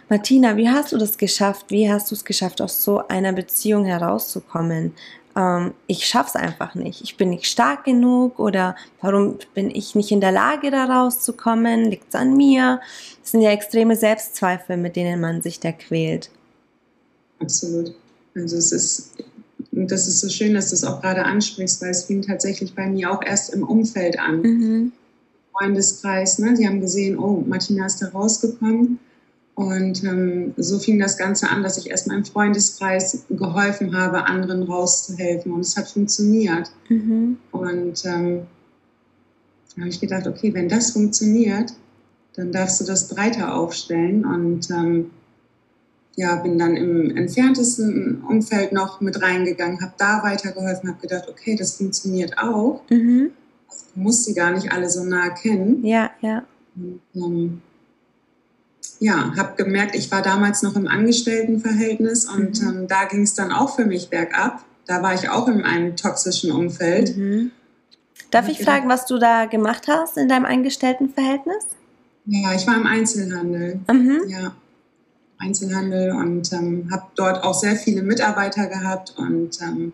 Martina, 0.09 0.55
wie 0.55 0.69
hast 0.69 0.91
du 0.93 0.97
das 0.97 1.17
geschafft? 1.17 1.65
Wie 1.69 1.91
hast 1.91 2.09
du 2.11 2.15
es 2.15 2.23
geschafft, 2.23 2.61
aus 2.61 2.83
so 2.83 3.05
einer 3.09 3.33
Beziehung 3.33 3.85
herauszukommen? 3.85 4.95
Ähm, 5.37 5.73
ich 5.85 6.07
schaff's 6.07 6.35
einfach 6.35 6.73
nicht. 6.73 7.01
Ich 7.01 7.15
bin 7.15 7.29
nicht 7.29 7.45
stark 7.45 7.85
genug 7.85 8.39
oder 8.39 8.75
warum 9.01 9.37
bin 9.53 9.69
ich 9.69 9.93
nicht 9.93 10.11
in 10.11 10.19
der 10.19 10.31
Lage, 10.31 10.71
da 10.71 10.85
rauszukommen? 10.85 11.85
Liegt's 11.85 12.15
an 12.15 12.35
mir? 12.35 12.81
Das 13.21 13.31
sind 13.31 13.41
ja 13.41 13.51
extreme 13.51 13.95
Selbstzweifel, 13.95 14.77
mit 14.77 14.95
denen 14.95 15.21
man 15.21 15.43
sich 15.43 15.59
da 15.59 15.71
quält. 15.71 16.31
Absolut. 17.39 17.93
Also 18.35 18.57
es 18.57 18.71
ist, 18.71 19.11
das 19.71 20.07
ist 20.07 20.21
so 20.21 20.29
schön, 20.29 20.55
dass 20.55 20.69
du 20.69 20.75
es 20.75 20.83
auch 20.83 21.01
gerade 21.01 21.23
ansprichst, 21.23 21.81
weil 21.83 21.91
es 21.91 22.05
fing 22.05 22.23
tatsächlich 22.23 22.73
bei 22.73 22.87
mir 22.87 23.11
auch 23.11 23.21
erst 23.23 23.53
im 23.53 23.63
Umfeld 23.63 24.17
an. 24.17 24.41
Mhm. 24.41 24.91
Freundeskreis, 25.51 26.39
ne? 26.39 26.55
die 26.55 26.67
haben 26.67 26.81
gesehen, 26.81 27.17
oh, 27.17 27.43
Martina 27.47 27.85
ist 27.85 28.01
da 28.01 28.09
rausgekommen 28.09 28.99
und 29.57 30.03
ähm, 30.03 30.53
so 30.57 30.77
fing 30.77 30.99
das 30.99 31.17
Ganze 31.17 31.49
an, 31.49 31.63
dass 31.63 31.79
ich 31.79 31.89
erstmal 31.89 32.17
im 32.17 32.25
Freundeskreis 32.25 33.25
geholfen 33.27 33.97
habe, 33.97 34.27
anderen 34.27 34.61
rauszuhelfen. 34.61 35.51
Und 35.51 35.61
es 35.61 35.75
hat 35.75 35.87
funktioniert. 35.87 36.69
Mhm. 36.89 37.39
Und 37.51 38.05
ähm, 38.05 38.41
da 39.73 39.81
habe 39.81 39.89
ich 39.89 39.99
gedacht, 39.99 40.27
okay, 40.27 40.53
wenn 40.53 40.69
das 40.69 40.91
funktioniert, 40.91 41.73
dann 42.35 42.51
darfst 42.51 42.81
du 42.81 42.85
das 42.85 43.07
breiter 43.07 43.55
aufstellen. 43.55 44.25
Und 44.25 44.69
ähm, 44.69 45.09
ja, 46.15 46.35
bin 46.35 46.59
dann 46.59 46.75
im 46.75 47.17
entferntesten 47.17 48.21
Umfeld 48.29 48.73
noch 48.73 49.01
mit 49.01 49.19
reingegangen, 49.23 49.81
habe 49.81 49.93
da 49.97 50.21
weitergeholfen, 50.21 50.87
habe 50.87 51.01
gedacht, 51.01 51.27
okay, 51.29 51.55
das 51.55 51.77
funktioniert 51.77 52.37
auch. 52.37 52.83
Mhm. 52.91 53.31
Also, 53.67 53.85
du 53.95 54.01
musst 54.01 54.25
sie 54.25 54.35
gar 54.35 54.51
nicht 54.51 54.71
alle 54.71 54.87
so 54.87 55.03
nah 55.03 55.29
kennen. 55.29 55.83
Ja, 55.83 56.11
ja. 56.21 56.43
Und, 56.75 57.01
ähm, 57.15 57.61
ja, 58.99 59.33
habe 59.35 59.61
gemerkt, 59.61 59.95
ich 59.95 60.11
war 60.11 60.21
damals 60.21 60.63
noch 60.63 60.75
im 60.75 60.87
Angestelltenverhältnis 60.87 62.25
und 62.25 62.61
mhm. 62.61 62.69
ähm, 62.69 62.87
da 62.87 63.05
ging 63.05 63.21
es 63.23 63.33
dann 63.33 63.51
auch 63.51 63.75
für 63.75 63.85
mich 63.85 64.09
bergab. 64.09 64.63
Da 64.85 65.03
war 65.03 65.13
ich 65.13 65.29
auch 65.29 65.47
in 65.47 65.63
einem 65.63 65.95
toxischen 65.95 66.51
Umfeld. 66.51 67.15
Mhm. 67.17 67.51
Darf 68.31 68.47
ich 68.47 68.63
fragen, 68.63 68.89
was 68.89 69.05
du 69.05 69.17
da 69.17 69.45
gemacht 69.45 69.87
hast 69.87 70.17
in 70.17 70.27
deinem 70.27 70.45
Angestelltenverhältnis? 70.45 71.65
Ja, 72.25 72.53
ich 72.53 72.67
war 72.67 72.75
im 72.75 72.85
Einzelhandel. 72.85 73.79
Mhm. 73.89 74.21
Ja, 74.27 74.53
Einzelhandel 75.37 76.11
und 76.11 76.51
ähm, 76.51 76.89
habe 76.91 77.03
dort 77.15 77.43
auch 77.43 77.53
sehr 77.53 77.75
viele 77.75 78.01
Mitarbeiter 78.01 78.67
gehabt 78.67 79.13
und 79.17 79.61
ähm, 79.61 79.93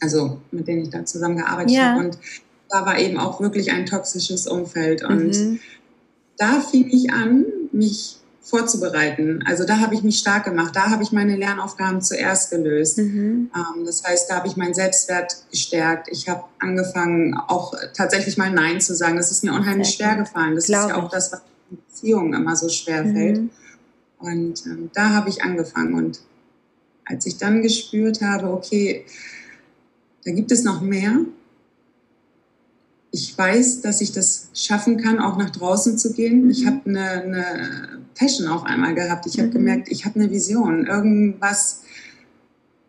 also 0.00 0.40
mit 0.50 0.66
denen 0.66 0.82
ich 0.82 0.90
da 0.90 1.04
zusammengearbeitet 1.04 1.72
ja. 1.72 1.92
habe. 1.92 2.06
Und 2.06 2.18
da 2.68 2.84
war 2.86 2.98
eben 2.98 3.18
auch 3.18 3.40
wirklich 3.40 3.70
ein 3.70 3.86
toxisches 3.86 4.46
Umfeld. 4.46 5.04
Und 5.04 5.28
mhm. 5.28 5.60
da 6.38 6.60
fing 6.60 6.88
ich 6.90 7.12
an, 7.12 7.44
mich 7.72 8.18
vorzubereiten. 8.42 9.42
Also 9.46 9.64
da 9.64 9.78
habe 9.78 9.94
ich 9.94 10.02
mich 10.02 10.18
stark 10.18 10.44
gemacht. 10.44 10.74
Da 10.74 10.90
habe 10.90 11.02
ich 11.02 11.12
meine 11.12 11.36
Lernaufgaben 11.36 12.02
zuerst 12.02 12.50
gelöst. 12.50 12.98
Mhm. 12.98 13.50
Ähm, 13.54 13.84
das 13.86 14.02
heißt, 14.04 14.28
da 14.28 14.36
habe 14.36 14.48
ich 14.48 14.56
meinen 14.56 14.74
Selbstwert 14.74 15.44
gestärkt. 15.50 16.08
Ich 16.10 16.28
habe 16.28 16.44
angefangen, 16.58 17.34
auch 17.34 17.72
tatsächlich 17.96 18.36
mal 18.36 18.50
Nein 18.50 18.80
zu 18.80 18.94
sagen. 18.94 19.16
Das 19.16 19.30
ist 19.30 19.44
mir 19.44 19.52
unheimlich 19.52 19.90
schwer 19.90 20.16
gefallen. 20.16 20.54
Das 20.56 20.66
Glaube 20.66 20.84
ist 20.84 20.90
ja 20.90 21.02
auch 21.02 21.08
das, 21.08 21.32
was 21.32 21.42
in 21.70 21.78
Beziehungen 21.78 22.34
immer 22.34 22.56
so 22.56 22.68
schwer 22.68 23.04
mhm. 23.04 23.14
fällt. 23.14 23.40
Und 24.18 24.66
ähm, 24.66 24.90
da 24.92 25.10
habe 25.10 25.28
ich 25.28 25.42
angefangen. 25.42 25.94
Und 25.94 26.20
als 27.04 27.26
ich 27.26 27.38
dann 27.38 27.62
gespürt 27.62 28.22
habe, 28.22 28.50
okay, 28.50 29.06
da 30.24 30.32
gibt 30.32 30.52
es 30.52 30.64
noch 30.64 30.80
mehr, 30.80 31.20
ich 33.14 33.36
weiß, 33.36 33.82
dass 33.82 34.00
ich 34.00 34.12
das 34.12 34.48
schaffen 34.54 34.96
kann, 34.96 35.20
auch 35.20 35.36
nach 35.36 35.50
draußen 35.50 35.98
zu 35.98 36.14
gehen. 36.14 36.44
Mhm. 36.44 36.50
Ich 36.50 36.66
habe 36.66 36.80
eine, 36.86 37.10
eine, 37.10 38.02
Passion 38.14 38.48
auf 38.48 38.64
einmal 38.64 38.94
gehabt. 38.94 39.26
Ich 39.26 39.38
habe 39.38 39.48
mhm. 39.48 39.52
gemerkt, 39.52 39.88
ich 39.90 40.04
habe 40.04 40.18
eine 40.18 40.30
Vision. 40.30 40.86
Irgendwas, 40.86 41.82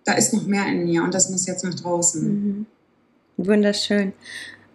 da 0.05 0.13
ist 0.13 0.33
noch 0.33 0.45
mehr 0.45 0.65
in 0.67 0.85
mir 0.85 1.03
und 1.03 1.13
das 1.13 1.29
muss 1.29 1.45
jetzt 1.45 1.63
nach 1.63 1.75
draußen. 1.75 2.23
Mhm. 2.23 2.65
Wunderschön. 3.37 4.13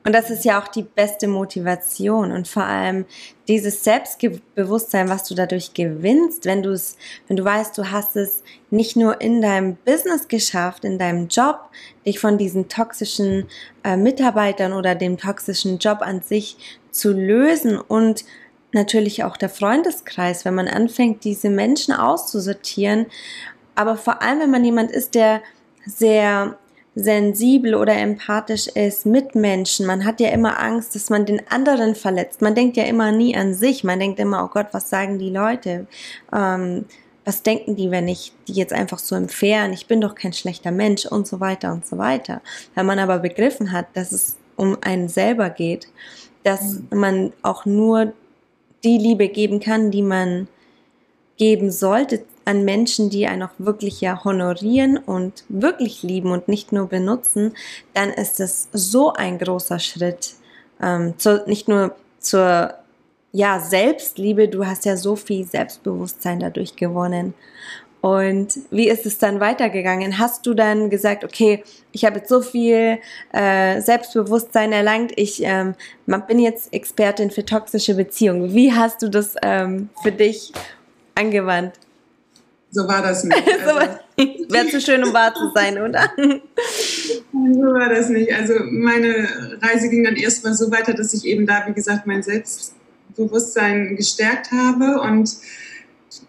Und 0.04 0.14
das 0.14 0.30
ist 0.30 0.44
ja 0.44 0.60
auch 0.60 0.68
die 0.68 0.84
beste 0.84 1.28
Motivation 1.28 2.32
und 2.32 2.48
vor 2.48 2.64
allem 2.64 3.04
dieses 3.46 3.84
Selbstbewusstsein, 3.84 5.08
was 5.08 5.24
du 5.24 5.34
dadurch 5.34 5.74
gewinnst, 5.74 6.46
wenn 6.46 6.62
du 6.62 6.70
es, 6.70 6.96
wenn 7.26 7.36
du 7.36 7.44
weißt, 7.44 7.76
du 7.76 7.90
hast 7.90 8.16
es 8.16 8.42
nicht 8.70 8.96
nur 8.96 9.20
in 9.20 9.42
deinem 9.42 9.76
Business 9.76 10.28
geschafft, 10.28 10.84
in 10.84 10.98
deinem 10.98 11.28
Job, 11.28 11.68
dich 12.06 12.20
von 12.20 12.38
diesen 12.38 12.68
toxischen 12.68 13.48
äh, 13.84 13.96
Mitarbeitern 13.96 14.72
oder 14.72 14.94
dem 14.94 15.18
toxischen 15.18 15.78
Job 15.78 15.98
an 16.00 16.22
sich 16.22 16.80
zu 16.90 17.12
lösen 17.12 17.78
und 17.78 18.24
natürlich 18.72 19.24
auch 19.24 19.36
der 19.36 19.48
Freundeskreis, 19.48 20.44
wenn 20.44 20.54
man 20.54 20.68
anfängt, 20.68 21.24
diese 21.24 21.50
Menschen 21.50 21.92
auszusortieren, 21.92 23.06
aber 23.74 23.96
vor 23.96 24.22
allem, 24.22 24.40
wenn 24.40 24.50
man 24.50 24.64
jemand 24.64 24.90
ist, 24.90 25.14
der 25.14 25.40
sehr 25.86 26.58
sensibel 26.98 27.76
oder 27.76 27.96
empathisch 27.96 28.66
ist 28.66 29.06
mit 29.06 29.36
Menschen. 29.36 29.86
Man 29.86 30.04
hat 30.04 30.20
ja 30.20 30.30
immer 30.30 30.58
Angst, 30.60 30.94
dass 30.94 31.10
man 31.10 31.26
den 31.26 31.40
anderen 31.48 31.94
verletzt. 31.94 32.42
Man 32.42 32.56
denkt 32.56 32.76
ja 32.76 32.84
immer 32.84 33.12
nie 33.12 33.36
an 33.36 33.54
sich. 33.54 33.84
Man 33.84 34.00
denkt 34.00 34.18
immer, 34.18 34.44
oh 34.44 34.48
Gott, 34.48 34.66
was 34.72 34.90
sagen 34.90 35.18
die 35.18 35.30
Leute? 35.30 35.86
Ähm, 36.34 36.86
was 37.24 37.42
denken 37.42 37.76
die, 37.76 37.90
wenn 37.90 38.08
ich 38.08 38.32
die 38.48 38.54
jetzt 38.54 38.72
einfach 38.72 38.98
so 38.98 39.14
entferne? 39.14 39.74
Ich 39.74 39.86
bin 39.86 40.00
doch 40.00 40.16
kein 40.16 40.32
schlechter 40.32 40.72
Mensch 40.72 41.06
und 41.06 41.28
so 41.28 41.38
weiter 41.40 41.72
und 41.72 41.86
so 41.86 41.98
weiter. 41.98 42.40
Wenn 42.74 42.86
man 42.86 42.98
aber 42.98 43.20
begriffen 43.20 43.70
hat, 43.70 43.86
dass 43.94 44.10
es 44.10 44.36
um 44.56 44.76
einen 44.80 45.08
selber 45.08 45.50
geht, 45.50 45.86
dass 46.42 46.80
mhm. 46.90 46.98
man 46.98 47.32
auch 47.42 47.64
nur 47.64 48.12
die 48.82 48.98
Liebe 48.98 49.28
geben 49.28 49.60
kann, 49.60 49.92
die 49.92 50.02
man 50.02 50.48
geben 51.36 51.70
sollte 51.70 52.24
an 52.48 52.64
Menschen, 52.64 53.10
die 53.10 53.26
einen 53.26 53.42
auch 53.42 53.52
wirklich 53.58 54.00
ja 54.00 54.24
honorieren 54.24 54.96
und 54.96 55.44
wirklich 55.50 56.02
lieben 56.02 56.32
und 56.32 56.48
nicht 56.48 56.72
nur 56.72 56.88
benutzen, 56.88 57.54
dann 57.92 58.08
ist 58.08 58.40
das 58.40 58.68
so 58.72 59.12
ein 59.12 59.38
großer 59.38 59.78
Schritt. 59.78 60.34
Ähm, 60.80 61.12
zu, 61.18 61.44
nicht 61.46 61.68
nur 61.68 61.94
zur 62.18 62.72
ja, 63.32 63.60
Selbstliebe, 63.60 64.48
du 64.48 64.64
hast 64.64 64.86
ja 64.86 64.96
so 64.96 65.14
viel 65.14 65.44
Selbstbewusstsein 65.44 66.40
dadurch 66.40 66.74
gewonnen. 66.74 67.34
Und 68.00 68.60
wie 68.70 68.88
ist 68.88 69.04
es 69.04 69.18
dann 69.18 69.40
weitergegangen? 69.40 70.18
Hast 70.18 70.46
du 70.46 70.54
dann 70.54 70.88
gesagt, 70.88 71.24
okay, 71.24 71.64
ich 71.92 72.06
habe 72.06 72.20
jetzt 72.20 72.30
so 72.30 72.40
viel 72.40 72.98
äh, 73.32 73.80
Selbstbewusstsein 73.82 74.72
erlangt, 74.72 75.12
ich 75.16 75.42
ähm, 75.42 75.74
bin 76.06 76.38
jetzt 76.38 76.72
Expertin 76.72 77.30
für 77.30 77.44
toxische 77.44 77.94
Beziehungen. 77.94 78.54
Wie 78.54 78.72
hast 78.72 79.02
du 79.02 79.10
das 79.10 79.34
ähm, 79.42 79.90
für 80.02 80.12
dich 80.12 80.52
angewandt? 81.14 81.74
So 82.70 82.86
war 82.86 83.02
das 83.02 83.24
nicht. 83.24 83.36
Also, 83.66 84.54
Wäre 84.54 84.68
zu 84.68 84.80
schön, 84.80 85.04
um 85.04 85.12
wahr 85.12 85.32
zu 85.32 85.52
sein, 85.54 85.78
oder? 85.78 86.10
so 86.16 87.62
war 87.62 87.88
das 87.88 88.08
nicht. 88.08 88.34
Also 88.34 88.54
meine 88.64 89.28
Reise 89.62 89.88
ging 89.88 90.02
dann 90.02 90.16
erstmal 90.16 90.54
so 90.54 90.72
weiter, 90.72 90.92
dass 90.92 91.14
ich 91.14 91.24
eben 91.24 91.46
da, 91.46 91.64
wie 91.68 91.72
gesagt, 91.72 92.06
mein 92.06 92.24
Selbstbewusstsein 92.24 93.94
gestärkt 93.94 94.50
habe 94.50 95.00
und 95.00 95.36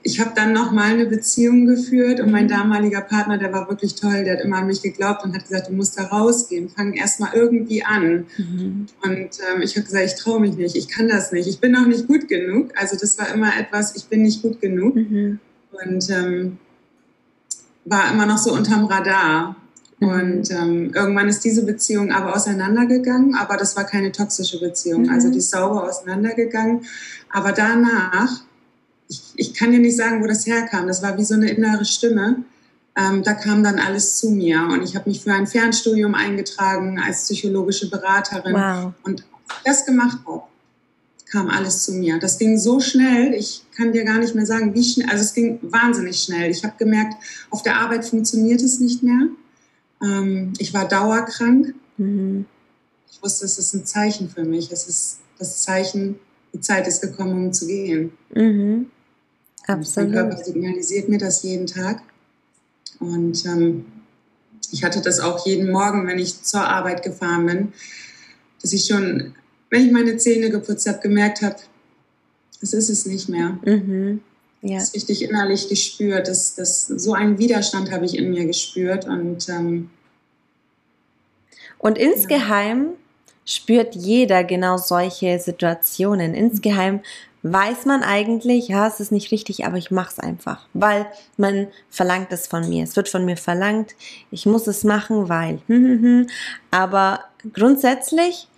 ich 0.03 0.19
habe 0.19 0.31
dann 0.35 0.53
nochmal 0.53 0.91
eine 0.93 1.05
Beziehung 1.05 1.65
geführt 1.65 2.19
und 2.19 2.31
mein 2.31 2.45
mhm. 2.45 2.49
damaliger 2.49 3.01
Partner, 3.01 3.37
der 3.37 3.51
war 3.51 3.69
wirklich 3.69 3.95
toll, 3.95 4.23
der 4.23 4.37
hat 4.37 4.43
immer 4.43 4.57
an 4.57 4.67
mich 4.67 4.81
geglaubt 4.81 5.23
und 5.23 5.33
hat 5.33 5.47
gesagt, 5.47 5.69
du 5.69 5.73
musst 5.73 5.97
da 5.99 6.03
rausgehen, 6.03 6.69
fang 6.69 6.93
erstmal 6.93 7.33
irgendwie 7.33 7.83
an. 7.83 8.25
Mhm. 8.37 8.87
Und 9.03 9.29
ähm, 9.53 9.61
ich 9.61 9.75
habe 9.75 9.85
gesagt, 9.85 10.05
ich 10.05 10.15
traue 10.15 10.39
mich 10.39 10.55
nicht, 10.55 10.75
ich 10.75 10.87
kann 10.87 11.07
das 11.07 11.31
nicht, 11.31 11.47
ich 11.47 11.59
bin 11.59 11.71
noch 11.71 11.85
nicht 11.85 12.07
gut 12.07 12.27
genug. 12.27 12.71
Also 12.75 12.97
das 12.99 13.17
war 13.17 13.33
immer 13.33 13.51
etwas, 13.57 13.95
ich 13.95 14.05
bin 14.05 14.21
nicht 14.21 14.41
gut 14.41 14.61
genug. 14.61 14.95
Mhm. 14.95 15.39
Und 15.85 16.09
ähm, 16.09 16.57
war 17.85 18.11
immer 18.11 18.25
noch 18.25 18.37
so 18.37 18.53
unterm 18.53 18.85
Radar. 18.85 19.55
Mhm. 19.99 20.07
Und 20.07 20.51
ähm, 20.51 20.91
irgendwann 20.93 21.27
ist 21.27 21.43
diese 21.43 21.65
Beziehung 21.65 22.11
aber 22.11 22.35
auseinandergegangen, 22.35 23.35
aber 23.35 23.57
das 23.57 23.75
war 23.75 23.83
keine 23.85 24.11
toxische 24.11 24.59
Beziehung. 24.59 25.03
Mhm. 25.03 25.09
Also 25.09 25.29
die 25.31 25.39
ist 25.39 25.51
sauber 25.51 25.83
auseinandergegangen. 25.83 26.85
Aber 27.31 27.51
danach 27.51 28.43
ich, 29.09 29.21
ich 29.35 29.53
kann 29.53 29.71
dir 29.71 29.79
nicht 29.79 29.97
sagen, 29.97 30.21
wo 30.21 30.27
das 30.27 30.45
herkam. 30.45 30.87
Das 30.87 31.01
war 31.01 31.17
wie 31.17 31.23
so 31.23 31.33
eine 31.33 31.49
innere 31.49 31.83
Stimme. 31.83 32.43
Ähm, 32.95 33.23
da 33.23 33.33
kam 33.33 33.63
dann 33.63 33.79
alles 33.79 34.17
zu 34.17 34.29
mir 34.29 34.61
und 34.71 34.83
ich 34.83 34.95
habe 34.95 35.09
mich 35.09 35.21
für 35.21 35.33
ein 35.33 35.47
Fernstudium 35.47 36.15
eingetragen 36.15 36.99
als 36.99 37.23
psychologische 37.23 37.89
Beraterin 37.89 38.53
wow. 38.53 38.93
und 39.03 39.23
das 39.65 39.85
gemacht 39.85 40.19
habe, 40.25 40.43
kam 41.29 41.49
alles 41.49 41.83
zu 41.83 41.93
mir. 41.93 42.19
Das 42.19 42.37
ging 42.37 42.57
so 42.57 42.79
schnell, 42.79 43.33
ich 43.33 43.63
kann 43.75 43.91
dir 43.91 44.03
gar 44.03 44.19
nicht 44.19 44.35
mehr 44.35 44.45
sagen, 44.45 44.73
wie 44.73 44.83
schnell, 44.83 45.09
also 45.09 45.23
es 45.23 45.33
ging 45.33 45.59
wahnsinnig 45.61 46.21
schnell. 46.21 46.49
Ich 46.49 46.63
habe 46.63 46.75
gemerkt, 46.77 47.13
auf 47.49 47.63
der 47.63 47.77
Arbeit 47.77 48.05
funktioniert 48.05 48.61
es 48.61 48.79
nicht 48.79 49.03
mehr. 49.03 49.27
Ähm, 50.01 50.53
ich 50.57 50.73
war 50.73 50.87
dauerkrank. 50.87 51.73
Mhm. 51.97 52.45
Ich 53.11 53.21
wusste, 53.21 53.45
es 53.45 53.57
ist 53.57 53.73
ein 53.73 53.85
Zeichen 53.85 54.29
für 54.29 54.43
mich. 54.43 54.71
Es 54.71 54.87
ist 54.87 55.19
das 55.37 55.63
Zeichen, 55.63 56.19
die 56.53 56.61
Zeit 56.61 56.87
ist 56.87 57.01
gekommen, 57.01 57.45
um 57.45 57.53
zu 57.53 57.67
gehen. 57.67 58.11
Mhm. 58.33 58.87
Absolut. 59.67 60.09
Mein 60.09 60.19
Körper 60.19 60.43
signalisiert 60.43 61.09
mir 61.09 61.19
das 61.19 61.43
jeden 61.43 61.67
Tag. 61.67 62.01
Und 62.99 63.45
ähm, 63.45 63.85
ich 64.71 64.83
hatte 64.83 65.01
das 65.01 65.19
auch 65.19 65.45
jeden 65.45 65.71
Morgen, 65.71 66.07
wenn 66.07 66.19
ich 66.19 66.41
zur 66.43 66.67
Arbeit 66.67 67.03
gefahren 67.03 67.45
bin, 67.45 67.73
dass 68.61 68.73
ich 68.73 68.85
schon, 68.85 69.35
wenn 69.69 69.85
ich 69.85 69.91
meine 69.91 70.17
Zähne 70.17 70.49
geputzt 70.49 70.87
habe, 70.87 70.99
gemerkt 70.99 71.41
habe, 71.41 71.57
das 72.61 72.73
ist 72.73 72.89
es 72.89 73.05
nicht 73.05 73.29
mehr. 73.29 73.57
Mhm. 73.63 74.21
Ja. 74.61 74.79
Das 74.79 74.93
richtig 74.93 75.21
innerlich 75.21 75.69
gespürt. 75.69 76.27
Das, 76.27 76.55
das, 76.55 76.87
so 76.87 77.13
einen 77.13 77.37
Widerstand 77.37 77.91
habe 77.91 78.05
ich 78.05 78.17
in 78.17 78.31
mir 78.31 78.45
gespürt. 78.45 79.05
Und, 79.05 79.47
ähm, 79.47 79.89
und 81.77 81.97
insgeheim 81.97 82.83
ja. 82.83 83.33
spürt 83.45 83.95
jeder 83.95 84.43
genau 84.43 84.77
solche 84.77 85.39
Situationen. 85.39 86.33
Insgeheim 86.33 86.99
weiß 87.41 87.85
man 87.85 88.03
eigentlich, 88.03 88.67
ja, 88.67 88.87
es 88.87 88.99
ist 88.99 89.13
nicht 89.13 89.31
richtig, 89.31 89.65
aber 89.65 89.77
ich 89.77 89.91
mache 89.91 90.11
es 90.11 90.19
einfach, 90.19 90.67
weil 90.73 91.05
man 91.37 91.67
verlangt 91.89 92.33
es 92.33 92.47
von 92.47 92.67
mir. 92.67 92.83
Es 92.83 92.97
wird 92.97 93.07
von 93.07 93.23
mir 93.23 93.37
verlangt, 93.37 93.95
ich 94.29 94.45
muss 94.45 94.67
es 94.67 94.83
machen, 94.83 95.29
weil. 95.29 95.61
aber 96.71 97.21
grundsätzlich 97.53 98.49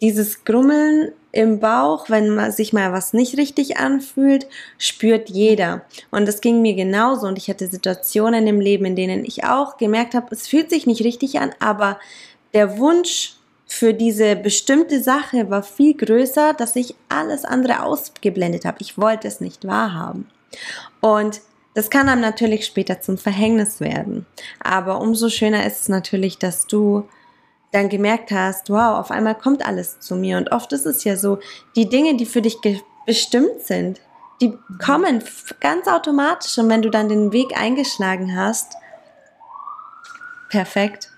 dieses 0.00 0.44
Grummeln 0.44 1.12
im 1.32 1.60
Bauch, 1.60 2.08
wenn 2.08 2.34
man 2.34 2.52
sich 2.52 2.72
mal 2.72 2.92
was 2.92 3.12
nicht 3.12 3.36
richtig 3.36 3.76
anfühlt, 3.76 4.46
spürt 4.78 5.28
jeder. 5.28 5.82
Und 6.10 6.26
das 6.26 6.40
ging 6.40 6.62
mir 6.62 6.74
genauso. 6.74 7.26
Und 7.26 7.38
ich 7.38 7.48
hatte 7.48 7.68
Situationen 7.68 8.46
im 8.46 8.60
Leben, 8.60 8.84
in 8.84 8.96
denen 8.96 9.24
ich 9.24 9.44
auch 9.44 9.76
gemerkt 9.76 10.14
habe, 10.14 10.28
es 10.30 10.48
fühlt 10.48 10.70
sich 10.70 10.86
nicht 10.86 11.04
richtig 11.04 11.38
an, 11.38 11.52
aber 11.58 11.98
der 12.54 12.78
Wunsch 12.78 13.34
für 13.66 13.92
diese 13.92 14.34
bestimmte 14.34 15.02
Sache 15.02 15.50
war 15.50 15.62
viel 15.62 15.94
größer, 15.94 16.54
dass 16.54 16.74
ich 16.74 16.94
alles 17.10 17.44
andere 17.44 17.82
ausgeblendet 17.82 18.64
habe. 18.64 18.78
Ich 18.80 18.96
wollte 18.96 19.28
es 19.28 19.40
nicht 19.40 19.66
wahrhaben. 19.66 20.26
Und 21.00 21.42
das 21.74 21.90
kann 21.90 22.06
dann 22.06 22.20
natürlich 22.20 22.64
später 22.64 23.02
zum 23.02 23.18
Verhängnis 23.18 23.80
werden. 23.80 24.26
Aber 24.60 25.00
umso 25.00 25.28
schöner 25.28 25.66
ist 25.66 25.82
es 25.82 25.88
natürlich, 25.88 26.38
dass 26.38 26.66
du 26.66 27.06
dann 27.72 27.88
gemerkt 27.88 28.30
hast, 28.30 28.70
wow, 28.70 28.98
auf 28.98 29.10
einmal 29.10 29.36
kommt 29.36 29.66
alles 29.66 30.00
zu 30.00 30.16
mir. 30.16 30.38
Und 30.38 30.52
oft 30.52 30.72
ist 30.72 30.86
es 30.86 31.04
ja 31.04 31.16
so, 31.16 31.38
die 31.76 31.88
Dinge, 31.88 32.16
die 32.16 32.26
für 32.26 32.42
dich 32.42 32.58
bestimmt 33.06 33.60
sind, 33.62 34.00
die 34.40 34.56
kommen 34.78 35.22
ganz 35.60 35.86
automatisch. 35.88 36.56
Und 36.58 36.68
wenn 36.68 36.82
du 36.82 36.90
dann 36.90 37.08
den 37.08 37.32
Weg 37.32 37.58
eingeschlagen 37.58 38.36
hast, 38.36 38.74
perfekt. 40.48 41.10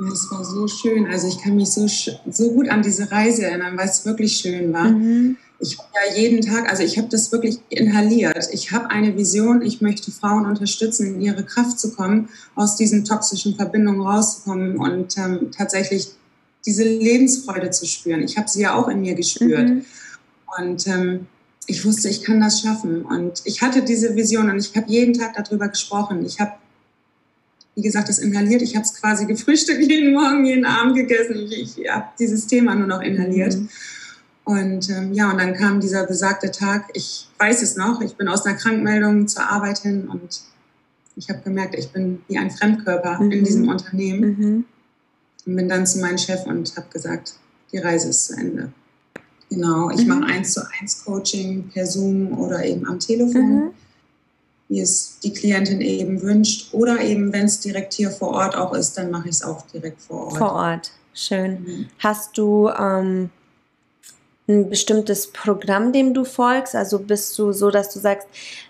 Ja, 0.00 0.08
es 0.08 0.30
war 0.30 0.44
so 0.44 0.66
schön. 0.66 1.06
Also 1.06 1.28
ich 1.28 1.42
kann 1.42 1.56
mich 1.56 1.72
so, 1.72 1.86
so 1.86 2.50
gut 2.52 2.68
an 2.68 2.82
diese 2.82 3.10
Reise 3.10 3.46
erinnern, 3.46 3.76
weil 3.76 3.88
es 3.88 4.04
wirklich 4.04 4.36
schön 4.36 4.72
war. 4.72 4.84
Mhm. 4.84 5.36
Ich 5.60 5.78
habe 5.78 5.88
ja 5.94 6.14
jeden 6.16 6.40
Tag, 6.40 6.68
also 6.68 6.82
ich 6.82 6.98
habe 6.98 7.08
das 7.08 7.30
wirklich 7.30 7.58
inhaliert. 7.68 8.48
Ich 8.52 8.72
habe 8.72 8.90
eine 8.90 9.16
Vision, 9.16 9.62
ich 9.62 9.80
möchte 9.80 10.10
Frauen 10.10 10.46
unterstützen, 10.46 11.14
in 11.14 11.20
ihre 11.20 11.44
Kraft 11.44 11.78
zu 11.78 11.92
kommen, 11.92 12.28
aus 12.54 12.76
diesen 12.76 13.04
toxischen 13.04 13.54
Verbindungen 13.54 14.00
rauszukommen 14.00 14.76
und 14.78 15.16
ähm, 15.16 15.50
tatsächlich 15.56 16.08
diese 16.66 16.84
Lebensfreude 16.84 17.70
zu 17.70 17.86
spüren. 17.86 18.22
Ich 18.22 18.36
habe 18.36 18.48
sie 18.48 18.62
ja 18.62 18.74
auch 18.74 18.88
in 18.88 19.00
mir 19.00 19.14
gespürt. 19.14 19.68
Mhm. 19.68 19.84
Und 20.58 20.86
ähm, 20.86 21.26
ich 21.66 21.84
wusste, 21.84 22.08
ich 22.08 22.22
kann 22.22 22.40
das 22.40 22.60
schaffen. 22.60 23.02
Und 23.02 23.42
ich 23.44 23.62
hatte 23.62 23.82
diese 23.82 24.14
Vision 24.16 24.50
und 24.50 24.58
ich 24.58 24.74
habe 24.76 24.90
jeden 24.90 25.14
Tag 25.14 25.34
darüber 25.34 25.68
gesprochen. 25.68 26.24
Ich 26.26 26.40
habe 26.40 26.52
wie 27.76 27.82
gesagt, 27.82 28.08
das 28.08 28.18
inhaliert. 28.18 28.62
Ich 28.62 28.76
habe 28.76 28.84
es 28.84 28.94
quasi 28.94 29.26
gefrühstückt, 29.26 29.80
jeden 29.80 30.14
Morgen, 30.14 30.44
jeden 30.44 30.64
Abend 30.64 30.94
gegessen. 30.96 31.48
Ich, 31.50 31.78
ich 31.78 31.90
habe 31.90 32.06
dieses 32.18 32.46
Thema 32.46 32.74
nur 32.74 32.86
noch 32.86 33.00
inhaliert. 33.00 33.56
Mhm. 33.56 33.68
Und 34.44 34.90
ähm, 34.90 35.14
ja, 35.14 35.30
und 35.30 35.38
dann 35.38 35.54
kam 35.54 35.80
dieser 35.80 36.06
besagte 36.06 36.50
Tag. 36.50 36.90
Ich 36.92 37.28
weiß 37.38 37.62
es 37.62 37.76
noch. 37.76 38.00
Ich 38.02 38.16
bin 38.16 38.28
aus 38.28 38.44
einer 38.44 38.56
Krankmeldung 38.56 39.26
zur 39.26 39.48
Arbeit 39.50 39.78
hin 39.78 40.08
und 40.08 40.42
ich 41.16 41.28
habe 41.30 41.40
gemerkt, 41.40 41.74
ich 41.76 41.90
bin 41.90 42.22
wie 42.28 42.38
ein 42.38 42.50
Fremdkörper 42.50 43.20
mhm. 43.20 43.30
in 43.30 43.44
diesem 43.44 43.68
Unternehmen. 43.68 44.36
Mhm. 44.38 44.64
Und 45.46 45.56
bin 45.56 45.68
dann 45.68 45.86
zu 45.86 45.98
meinem 46.00 46.18
Chef 46.18 46.44
und 46.46 46.74
habe 46.76 46.88
gesagt, 46.90 47.34
die 47.72 47.78
Reise 47.78 48.08
ist 48.08 48.26
zu 48.26 48.34
Ende. 48.34 48.72
Genau, 49.50 49.90
ich 49.90 50.02
mhm. 50.02 50.08
mache 50.08 50.32
eins 50.32 50.54
zu 50.54 50.62
eins 50.80 51.04
Coaching 51.04 51.68
per 51.72 51.86
Zoom 51.86 52.38
oder 52.38 52.64
eben 52.64 52.86
am 52.86 52.98
Telefon. 52.98 53.56
Mhm 53.56 53.70
wie 54.68 54.80
es 54.80 55.18
die 55.22 55.32
Klientin 55.32 55.80
eben 55.80 56.22
wünscht. 56.22 56.72
Oder 56.72 57.00
eben, 57.00 57.32
wenn 57.32 57.46
es 57.46 57.60
direkt 57.60 57.92
hier 57.92 58.10
vor 58.10 58.30
Ort 58.30 58.56
auch 58.56 58.72
ist, 58.72 58.96
dann 58.96 59.10
mache 59.10 59.28
ich 59.28 59.36
es 59.36 59.42
auch 59.42 59.62
direkt 59.66 60.00
vor 60.00 60.26
Ort. 60.26 60.38
Vor 60.38 60.52
Ort, 60.52 60.92
schön. 61.12 61.62
Mhm. 61.62 61.86
Hast 61.98 62.36
du 62.38 62.68
ähm, 62.70 63.30
ein 64.48 64.68
bestimmtes 64.68 65.32
Programm, 65.32 65.92
dem 65.92 66.14
du 66.14 66.24
folgst? 66.24 66.74
Also 66.74 66.98
bist 66.98 67.38
du 67.38 67.52
so, 67.52 67.70
dass 67.70 67.92
du 67.92 67.98
sagst, 67.98 68.28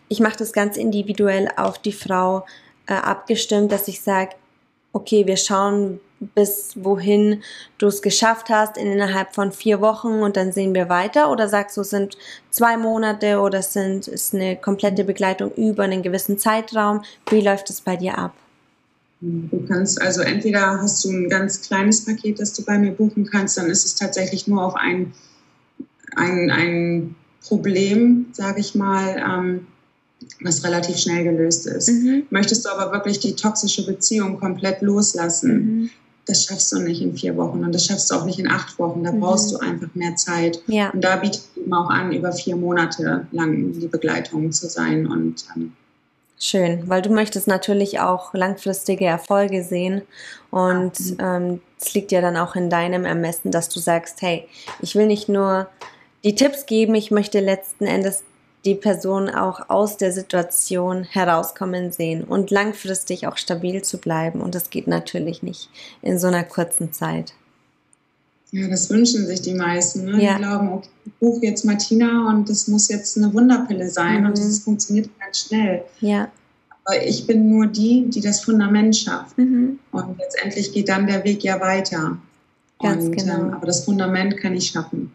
ich 0.09 0.21
mache 0.21 0.37
das 0.39 0.53
ganz 0.53 0.77
individuell 0.77 1.49
auf 1.57 1.79
die 1.79 1.93
Frau 1.93 2.47
äh, 2.87 2.95
abgestimmt, 2.95 3.73
dass 3.73 3.89
ich 3.89 4.01
sage, 4.01 4.31
okay, 4.93 5.27
wir 5.27 5.37
schauen, 5.37 6.01
bis 6.35 6.73
wohin 6.77 7.43
du 7.79 7.87
es 7.87 8.01
geschafft 8.01 8.49
hast 8.49 8.79
innerhalb 8.79 9.35
von 9.35 9.53
vier 9.53 9.81
Wochen 9.81 10.23
und 10.23 10.37
dann 10.37 10.53
sehen 10.53 10.75
wir 10.75 10.89
weiter? 10.89 11.31
Oder 11.31 11.49
sagst 11.49 11.77
du, 11.77 11.83
es 11.83 11.91
sind 11.91 12.17
zwei 12.51 12.77
Monate 12.77 13.41
oder 13.41 13.59
es 13.59 13.73
sind, 13.73 14.09
ist 14.09 14.35
eine 14.35 14.57
komplette 14.57 15.05
Begleitung 15.05 15.53
über 15.55 15.83
einen 15.83 16.03
gewissen 16.03 16.39
Zeitraum? 16.39 17.03
Wie 17.29 17.41
läuft 17.41 17.69
es 17.71 17.81
bei 17.81 17.97
dir 17.97 18.17
ab? 18.17 18.33
Du 19.21 19.65
kannst 19.67 20.01
also 20.01 20.21
entweder 20.23 20.81
hast 20.81 21.05
du 21.05 21.11
ein 21.11 21.29
ganz 21.29 21.63
kleines 21.63 22.05
Paket, 22.05 22.41
das 22.41 22.53
du 22.53 22.65
bei 22.65 22.79
mir 22.79 22.93
buchen 22.93 23.27
kannst, 23.27 23.57
dann 23.57 23.71
ist 23.71 23.85
es 23.85 23.95
tatsächlich 23.95 24.47
nur 24.47 24.63
auf 24.63 24.75
ein, 24.75 25.13
ein, 26.17 26.51
ein 26.51 27.15
Problem, 27.47 28.27
sage 28.33 28.61
ich 28.61 28.75
mal, 28.75 29.17
ähm, 29.19 29.67
was 30.41 30.65
relativ 30.65 30.97
schnell 30.97 31.25
gelöst 31.25 31.67
ist. 31.67 31.91
Mhm. 31.91 32.25
Möchtest 32.31 32.65
du 32.65 32.71
aber 32.71 32.93
wirklich 32.93 33.19
die 33.21 33.35
toxische 33.35 33.85
Beziehung 33.85 34.39
komplett 34.39 34.81
loslassen, 34.81 35.53
mhm 35.53 35.91
das 36.27 36.45
schaffst 36.45 36.73
du 36.73 36.79
nicht 36.81 37.03
in 37.03 37.17
vier 37.17 37.37
Wochen 37.37 37.65
und 37.65 37.75
das 37.75 37.87
schaffst 37.87 38.11
du 38.11 38.15
auch 38.15 38.25
nicht 38.25 38.39
in 38.39 38.51
acht 38.51 38.79
Wochen. 38.79 39.05
Da 39.05 39.13
mhm. 39.13 39.21
brauchst 39.21 39.53
du 39.53 39.59
einfach 39.59 39.89
mehr 39.95 40.17
Zeit. 40.17 40.63
Ja. 40.67 40.91
Und 40.91 41.03
da 41.03 41.17
bietet 41.17 41.43
eben 41.57 41.73
auch 41.73 41.91
an, 41.91 42.13
über 42.13 42.33
vier 42.33 42.57
Monate 42.57 43.27
lang 43.33 43.73
die 43.73 43.89
Begleitung 43.89 44.51
zu 44.53 44.69
sein. 44.69 45.07
Und 45.07 45.45
ähm, 45.55 45.73
Schön, 46.39 46.89
weil 46.89 47.03
du 47.03 47.11
möchtest 47.11 47.47
natürlich 47.47 48.01
auch 48.01 48.35
langfristige 48.35 49.05
Erfolge 49.05 49.63
sehen 49.63 50.03
und 50.51 50.93
ähm, 51.19 51.61
es 51.81 51.95
liegt 51.95 52.11
ja 52.13 52.21
dann 52.21 52.37
auch 52.37 52.57
in 52.57 52.69
deinem 52.69 53.05
Ermessen, 53.05 53.51
dass 53.51 53.69
du 53.69 53.79
sagst, 53.79 54.21
hey, 54.21 54.47
ich 54.81 54.95
will 54.95 55.07
nicht 55.07 55.29
nur 55.29 55.69
die 56.25 56.35
Tipps 56.35 56.67
geben, 56.67 56.95
ich 56.95 57.11
möchte 57.11 57.41
letzten 57.41 57.85
Endes 57.85 58.23
die 58.65 58.75
Person 58.75 59.29
auch 59.29 59.69
aus 59.69 59.99
der 59.99 60.11
Situation 60.11 61.05
herauskommen 61.05 61.93
sehen 61.93 62.25
und 62.25 62.51
langfristig 62.51 63.27
auch 63.27 63.37
stabil 63.37 63.83
zu 63.83 63.99
bleiben. 63.99 64.41
Und 64.41 64.55
das 64.55 64.71
geht 64.71 64.87
natürlich 64.87 65.43
nicht 65.43 65.69
in 66.01 66.19
so 66.19 66.29
einer 66.29 66.45
kurzen 66.45 66.93
Zeit. 66.93 67.35
Ja, 68.53 68.69
das 68.69 68.89
wünschen 68.89 69.27
sich 69.27 69.43
die 69.43 69.53
meisten. 69.53 70.05
Ne? 70.05 70.23
Ja. 70.23 70.35
Die 70.35 70.43
glauben, 70.43 70.73
okay, 70.73 70.89
ich 71.05 71.13
buche 71.15 71.45
jetzt 71.45 71.65
Martina 71.65 72.31
und 72.31 72.49
das 72.49 72.69
muss 72.69 72.89
jetzt 72.89 73.19
eine 73.19 73.35
Wunderpille 73.35 73.91
sein 73.91 74.21
Mhm. 74.21 74.27
und 74.29 74.39
das 74.39 74.61
funktioniert 74.61 75.11
ganz 75.21 75.41
schnell. 75.41 75.85
Ja. 76.01 76.29
Aber 76.85 77.05
ich 77.05 77.27
bin 77.27 77.51
nur 77.51 77.67
die, 77.67 78.09
die 78.09 78.21
das 78.21 78.45
Fundament 78.45 78.97
schafft. 78.97 79.37
Mhm. 79.37 79.79
Und 79.91 80.19
letztendlich 80.19 80.73
geht 80.73 80.89
dann 80.89 81.07
der 81.07 81.25
Weg 81.25 81.43
ja 81.43 81.61
weiter. 81.61 82.17
Ganz 82.81 83.05
und, 83.05 83.17
genau. 83.17 83.35
ähm, 83.41 83.51
aber 83.55 83.67
das 83.67 83.85
Fundament 83.85 84.37
kann 84.39 84.55
ich 84.55 84.69
schaffen. 84.69 85.11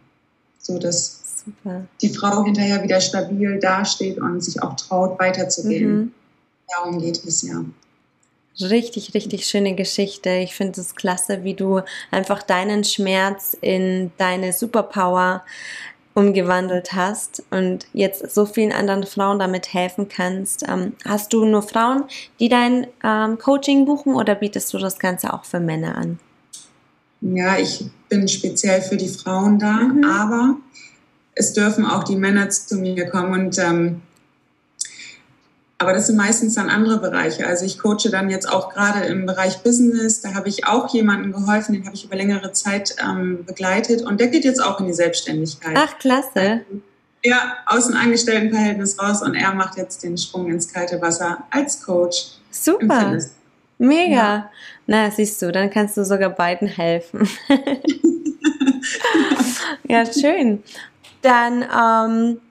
So 0.60 0.78
dass 0.78 1.43
Super. 1.45 1.86
die 2.02 2.10
Frau 2.10 2.43
hinterher 2.43 2.84
wieder 2.84 3.02
stabil 3.02 3.60
dasteht 3.60 4.17
und 4.17 4.43
sich 4.43 4.62
auch 4.62 4.76
traut, 4.76 5.19
weiterzugehen. 5.19 5.95
Mhm. 5.95 6.12
Darum 6.67 7.00
geht 7.00 7.24
es 7.26 7.41
ja. 7.41 7.63
Richtig, 8.62 9.13
richtig 9.13 9.45
schöne 9.45 9.74
Geschichte. 9.74 10.30
Ich 10.32 10.54
finde 10.54 10.82
es 10.82 10.95
klasse, 10.95 11.43
wie 11.43 11.54
du 11.54 11.82
einfach 12.12 12.43
deinen 12.43 12.84
Schmerz 12.84 13.58
in 13.62 14.12
deine 14.17 14.52
Superpower 14.52 15.43
umgewandelt 16.13 16.91
hast 16.93 17.43
und 17.52 17.88
jetzt 17.93 18.34
so 18.34 18.45
vielen 18.45 18.74
anderen 18.74 19.06
Frauen 19.06 19.39
damit 19.39 19.74
helfen 19.74 20.10
kannst. 20.10 20.67
Ähm, 20.67 20.93
hast 21.06 21.32
du 21.32 21.45
nur 21.45 21.62
Frauen, 21.62 22.04
die 22.39 22.50
dein 22.50 22.88
ähm, 23.04 23.38
Coaching 23.38 23.86
buchen 23.86 24.15
oder 24.15 24.36
bietest 24.36 24.74
du 24.74 24.78
das 24.78 25.00
Ganze 25.00 25.34
auch 25.34 25.45
für 25.45 25.62
Männer 25.62 25.95
an? 25.95 26.19
Ja, 27.21 27.58
ich 27.58 27.86
bin 28.08 28.27
speziell 28.27 28.82
für 28.82 28.97
die 28.97 29.10
Frauen 29.10 29.60
da, 29.60 29.73
Mhm. 29.73 30.03
aber 30.05 30.55
es 31.36 31.53
dürfen 31.53 31.86
auch 31.86 32.03
die 32.03 32.15
Männer 32.15 32.49
zu 32.49 32.75
mir 32.77 33.10
kommen 33.10 33.34
und 33.34 33.58
ähm, 33.60 34.01
aber 35.82 35.93
das 35.93 36.08
sind 36.08 36.17
meistens 36.17 36.55
dann 36.55 36.69
andere 36.69 36.99
Bereiche. 36.99 37.47
Also 37.47 37.63
ich 37.63 37.79
coache 37.79 38.10
dann 38.12 38.29
jetzt 38.29 38.49
auch 38.51 38.73
gerade 38.73 39.05
im 39.05 39.25
Bereich 39.25 39.63
Business. 39.63 40.19
Da 40.19 40.34
habe 40.34 40.49
ich 40.49 40.67
auch 40.67 40.93
jemanden 40.93 41.32
geholfen, 41.32 41.71
den 41.71 41.86
habe 41.86 41.95
ich 41.95 42.03
über 42.03 42.17
längere 42.17 42.51
Zeit 42.51 42.95
ähm, 43.01 43.45
begleitet 43.45 44.01
und 44.01 44.19
der 44.19 44.27
geht 44.27 44.43
jetzt 44.43 44.62
auch 44.62 44.82
in 44.82 44.88
die 44.88 44.93
Selbstständigkeit. 44.93 45.77
Ach, 45.77 45.97
klasse. 45.97 46.65
Ja, 47.23 47.53
aus 47.65 47.88
dem 47.88 47.95
Angestelltenverhältnis 47.95 48.99
raus 48.99 49.21
und 49.21 49.36
er 49.36 49.53
macht 49.53 49.77
jetzt 49.77 50.03
den 50.03 50.17
Sprung 50.17 50.49
ins 50.51 50.67
kalte 50.71 51.01
Wasser 51.01 51.43
als 51.49 51.82
Coach 51.82 52.39
Super. 52.51 53.17
Mega. 53.77 54.13
Ja. 54.13 54.51
Na, 54.91 55.12
siehst 55.12 55.39
du, 55.43 55.52
dann 55.52 55.69
kannst 55.69 55.97
du 55.97 56.04
sogar 56.04 56.32
beiden 56.32 56.67
helfen. 56.67 57.30
ja, 59.88 60.04
schön. 60.12 60.63
Dann 61.21 61.62
ähm, 61.62 62.41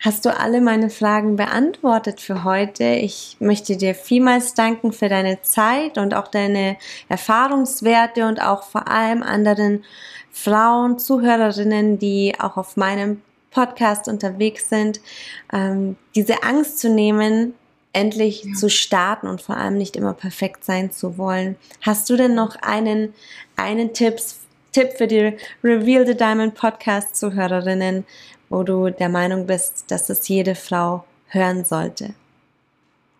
hast 0.00 0.24
du 0.24 0.36
alle 0.36 0.60
meine 0.60 0.90
Fragen 0.90 1.36
beantwortet 1.36 2.20
für 2.20 2.42
heute. 2.42 2.82
Ich 2.82 3.36
möchte 3.38 3.76
dir 3.76 3.94
vielmals 3.94 4.54
danken 4.54 4.92
für 4.92 5.08
deine 5.08 5.42
Zeit 5.42 5.96
und 5.96 6.12
auch 6.12 6.26
deine 6.26 6.76
Erfahrungswerte 7.08 8.26
und 8.26 8.42
auch 8.42 8.64
vor 8.64 8.88
allem 8.88 9.22
anderen 9.22 9.84
Frauen, 10.32 10.98
Zuhörerinnen, 10.98 12.00
die 12.00 12.34
auch 12.36 12.56
auf 12.56 12.76
meinem 12.76 13.22
Podcast 13.52 14.08
unterwegs 14.08 14.68
sind, 14.68 15.00
ähm, 15.52 15.94
diese 16.16 16.42
Angst 16.42 16.80
zu 16.80 16.88
nehmen, 16.88 17.54
endlich 17.92 18.44
Ja. 18.44 18.54
zu 18.54 18.70
starten 18.70 19.26
und 19.26 19.42
vor 19.42 19.56
allem 19.56 19.76
nicht 19.76 19.96
immer 19.96 20.14
perfekt 20.14 20.64
sein 20.64 20.90
zu 20.92 21.18
wollen. 21.18 21.56
Hast 21.80 22.08
du 22.10 22.16
denn 22.16 22.34
noch 22.34 22.56
einen, 22.62 23.14
einen 23.56 23.92
Tipps, 23.92 24.36
Tipp 24.72 24.90
für 24.96 25.06
die 25.08 25.36
Reveal 25.64 26.06
the 26.06 26.16
Diamond 26.16 26.54
Podcast 26.54 27.16
Zuhörerinnen, 27.16 28.04
wo 28.48 28.62
du 28.62 28.90
der 28.90 29.08
Meinung 29.08 29.46
bist, 29.46 29.84
dass 29.88 30.08
es 30.10 30.28
jede 30.28 30.54
Frau 30.54 31.04
hören 31.26 31.64
sollte? 31.64 32.14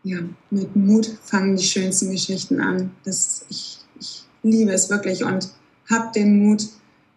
Ja, 0.03 0.19
mit 0.51 0.75
Mut 0.77 1.07
fangen 1.23 1.57
die 1.57 1.65
schönsten 1.65 2.11
Geschichten 2.11 2.61
an. 2.61 2.93
Das, 3.05 3.45
ich, 3.51 3.79
ich 3.99 4.23
liebe 4.43 4.73
es 4.73 4.89
wirklich 4.89 5.25
und 5.25 5.51
hab 5.91 6.13
den 6.13 6.39
Mut, 6.45 6.69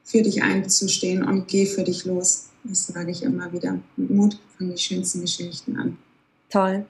für 0.06 0.22
dich 0.22 0.44
einzustehen 0.44 1.24
und 1.24 1.48
geh 1.48 1.66
für 1.66 1.84
dich 1.84 2.04
los. 2.06 2.50
Das 2.66 2.88
sage 2.88 3.10
ich 3.12 3.24
immer 3.24 3.52
wieder. 3.54 3.80
Mit 3.96 4.10
Mut 4.10 4.40
fangen 4.58 4.72
die 4.76 4.82
schönsten 4.82 5.22
Geschichten 5.22 5.78
an. 5.78 5.98
Toll. 6.50 6.86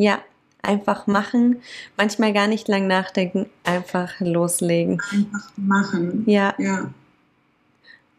Ja, 0.00 0.20
einfach 0.62 1.06
machen. 1.06 1.60
Manchmal 1.98 2.32
gar 2.32 2.46
nicht 2.46 2.68
lang 2.68 2.86
nachdenken, 2.86 3.50
einfach 3.64 4.18
loslegen. 4.20 5.02
Einfach 5.12 5.50
machen. 5.56 6.24
Ja, 6.26 6.54
Ja, 6.56 6.90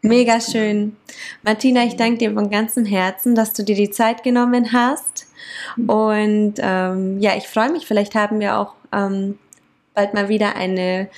mega 0.04 0.40
schön. 0.40 0.96
Martina, 1.42 1.84
ich 1.84 1.96
danke 1.96 2.20
dir 2.20 2.34
von 2.34 2.52
ganzem 2.52 2.86
Herzen, 2.86 3.34
dass 3.34 3.54
du 3.54 3.64
dir 3.64 3.76
die 3.76 3.90
Zeit 3.90 4.22
genommen 4.22 4.74
hast. 4.74 5.26
Und 5.88 6.54
ähm, 6.60 7.20
ja, 7.20 7.36
ich 7.36 7.48
freue 7.48 7.72
mich. 7.72 7.88
Vielleicht 7.88 8.14
haben 8.14 8.40
wir 8.40 8.60
auch 8.60 8.76
ähm, 8.92 9.40
bald 9.96 10.14
mal 10.14 10.30
wieder 10.30 10.56
eine 10.56 11.10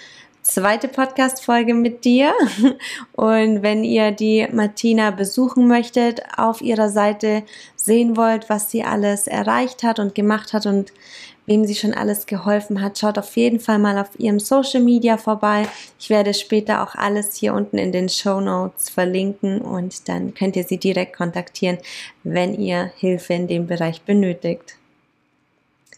zweite 0.43 0.87
Podcast-Folge 0.87 1.73
mit 1.73 2.05
dir. 2.05 2.33
Und 3.13 3.63
wenn 3.63 3.83
ihr 3.83 4.11
die 4.11 4.47
Martina 4.51 5.11
besuchen 5.11 5.67
möchtet, 5.67 6.21
auf 6.37 6.61
ihrer 6.61 6.89
Seite 6.89 7.43
sehen 7.75 8.15
wollt, 8.15 8.49
was 8.49 8.69
sie 8.69 8.83
alles 8.83 9.27
erreicht 9.27 9.83
hat 9.83 9.99
und 9.99 10.15
gemacht 10.15 10.53
hat 10.53 10.65
und 10.65 10.93
wem 11.45 11.65
sie 11.65 11.75
schon 11.75 11.93
alles 11.93 12.25
geholfen 12.25 12.81
hat, 12.81 12.97
schaut 12.97 13.17
auf 13.17 13.35
jeden 13.35 13.59
Fall 13.59 13.79
mal 13.79 13.97
auf 13.97 14.17
ihrem 14.17 14.39
Social 14.39 14.81
Media 14.81 15.17
vorbei. 15.17 15.67
Ich 15.99 16.09
werde 16.09 16.33
später 16.33 16.83
auch 16.83 16.95
alles 16.95 17.35
hier 17.35 17.53
unten 17.53 17.77
in 17.77 17.91
den 17.91 18.07
Show 18.07 18.39
Notes 18.39 18.89
verlinken 18.89 19.61
und 19.61 20.07
dann 20.07 20.33
könnt 20.33 20.55
ihr 20.55 20.63
sie 20.63 20.77
direkt 20.77 21.17
kontaktieren, 21.17 21.79
wenn 22.23 22.53
ihr 22.53 22.91
Hilfe 22.97 23.33
in 23.33 23.47
dem 23.47 23.67
Bereich 23.67 24.01
benötigt. 24.03 24.75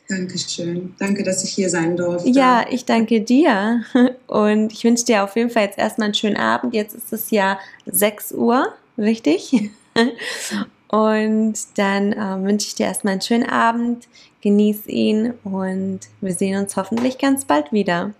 Dankeschön. 0.07 0.93
Danke, 0.99 1.23
dass 1.23 1.43
ich 1.43 1.51
hier 1.51 1.69
sein 1.69 1.97
durfte. 1.97 2.29
Ja, 2.29 2.65
ich 2.69 2.85
danke 2.85 3.21
dir 3.21 3.83
und 4.27 4.71
ich 4.71 4.83
wünsche 4.83 5.05
dir 5.05 5.23
auf 5.23 5.35
jeden 5.35 5.49
Fall 5.49 5.63
jetzt 5.63 5.77
erstmal 5.77 6.05
einen 6.05 6.13
schönen 6.13 6.37
Abend. 6.37 6.73
Jetzt 6.73 6.95
ist 6.95 7.11
es 7.11 7.31
ja 7.31 7.59
6 7.85 8.33
Uhr, 8.33 8.73
richtig? 8.97 9.71
Und 10.87 11.55
dann 11.75 12.13
äh, 12.13 12.43
wünsche 12.43 12.67
ich 12.67 12.75
dir 12.75 12.85
erstmal 12.85 13.13
einen 13.13 13.21
schönen 13.21 13.49
Abend, 13.49 14.07
genieß 14.41 14.87
ihn 14.87 15.33
und 15.43 15.99
wir 16.21 16.33
sehen 16.33 16.61
uns 16.61 16.75
hoffentlich 16.77 17.17
ganz 17.17 17.43
bald 17.43 17.73
wieder. 17.73 18.13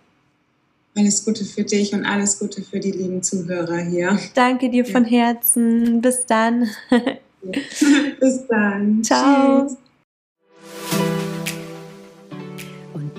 Alles 0.98 1.24
Gute 1.24 1.46
für 1.46 1.64
dich 1.64 1.94
und 1.94 2.06
alles 2.06 2.40
Gute 2.40 2.62
für 2.62 2.80
die 2.80 2.92
lieben 2.92 3.22
Zuhörer 3.22 3.78
hier. 3.78 4.18
Danke 4.34 4.70
dir 4.70 4.86
von 4.86 5.06
Herzen. 5.06 6.02
Bis 6.02 6.26
dann. 6.26 6.70
Bis 8.20 8.48
dann. 8.48 9.04
Ciao. 9.04 9.68
Tschüss. 9.68 9.78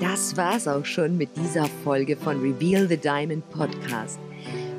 Das 0.09 0.37
war's 0.37 0.69
auch 0.69 0.85
schon 0.85 1.16
mit 1.16 1.37
dieser 1.37 1.66
Folge 1.83 2.16
von 2.16 2.40
Reveal 2.40 2.88
the 2.88 2.97
Diamond 2.97 3.49
Podcast. 3.51 4.21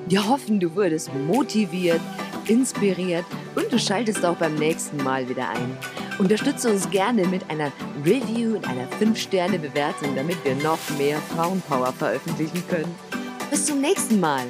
Wir 0.07 0.25
hoffen, 0.25 0.57
du 0.57 0.73
wurdest 0.73 1.13
motiviert, 1.13 1.99
inspiriert 2.47 3.25
und 3.53 3.69
du 3.69 3.77
schaltest 3.77 4.23
auch 4.23 4.37
beim 4.37 4.55
nächsten 4.55 4.95
Mal 5.03 5.27
wieder 5.27 5.49
ein. 5.49 5.77
Unterstütze 6.17 6.71
uns 6.71 6.89
gerne 6.89 7.27
mit 7.27 7.49
einer 7.49 7.73
Review 8.05 8.55
und 8.55 8.67
einer 8.69 8.87
5-Sterne-Bewertung, 9.01 10.15
damit 10.15 10.37
wir 10.45 10.55
noch 10.55 10.79
mehr 10.97 11.17
Frauenpower 11.35 11.91
veröffentlichen 11.91 12.63
können. 12.69 12.95
Bis 13.51 13.65
zum 13.65 13.81
nächsten 13.81 14.21
Mal. 14.21 14.45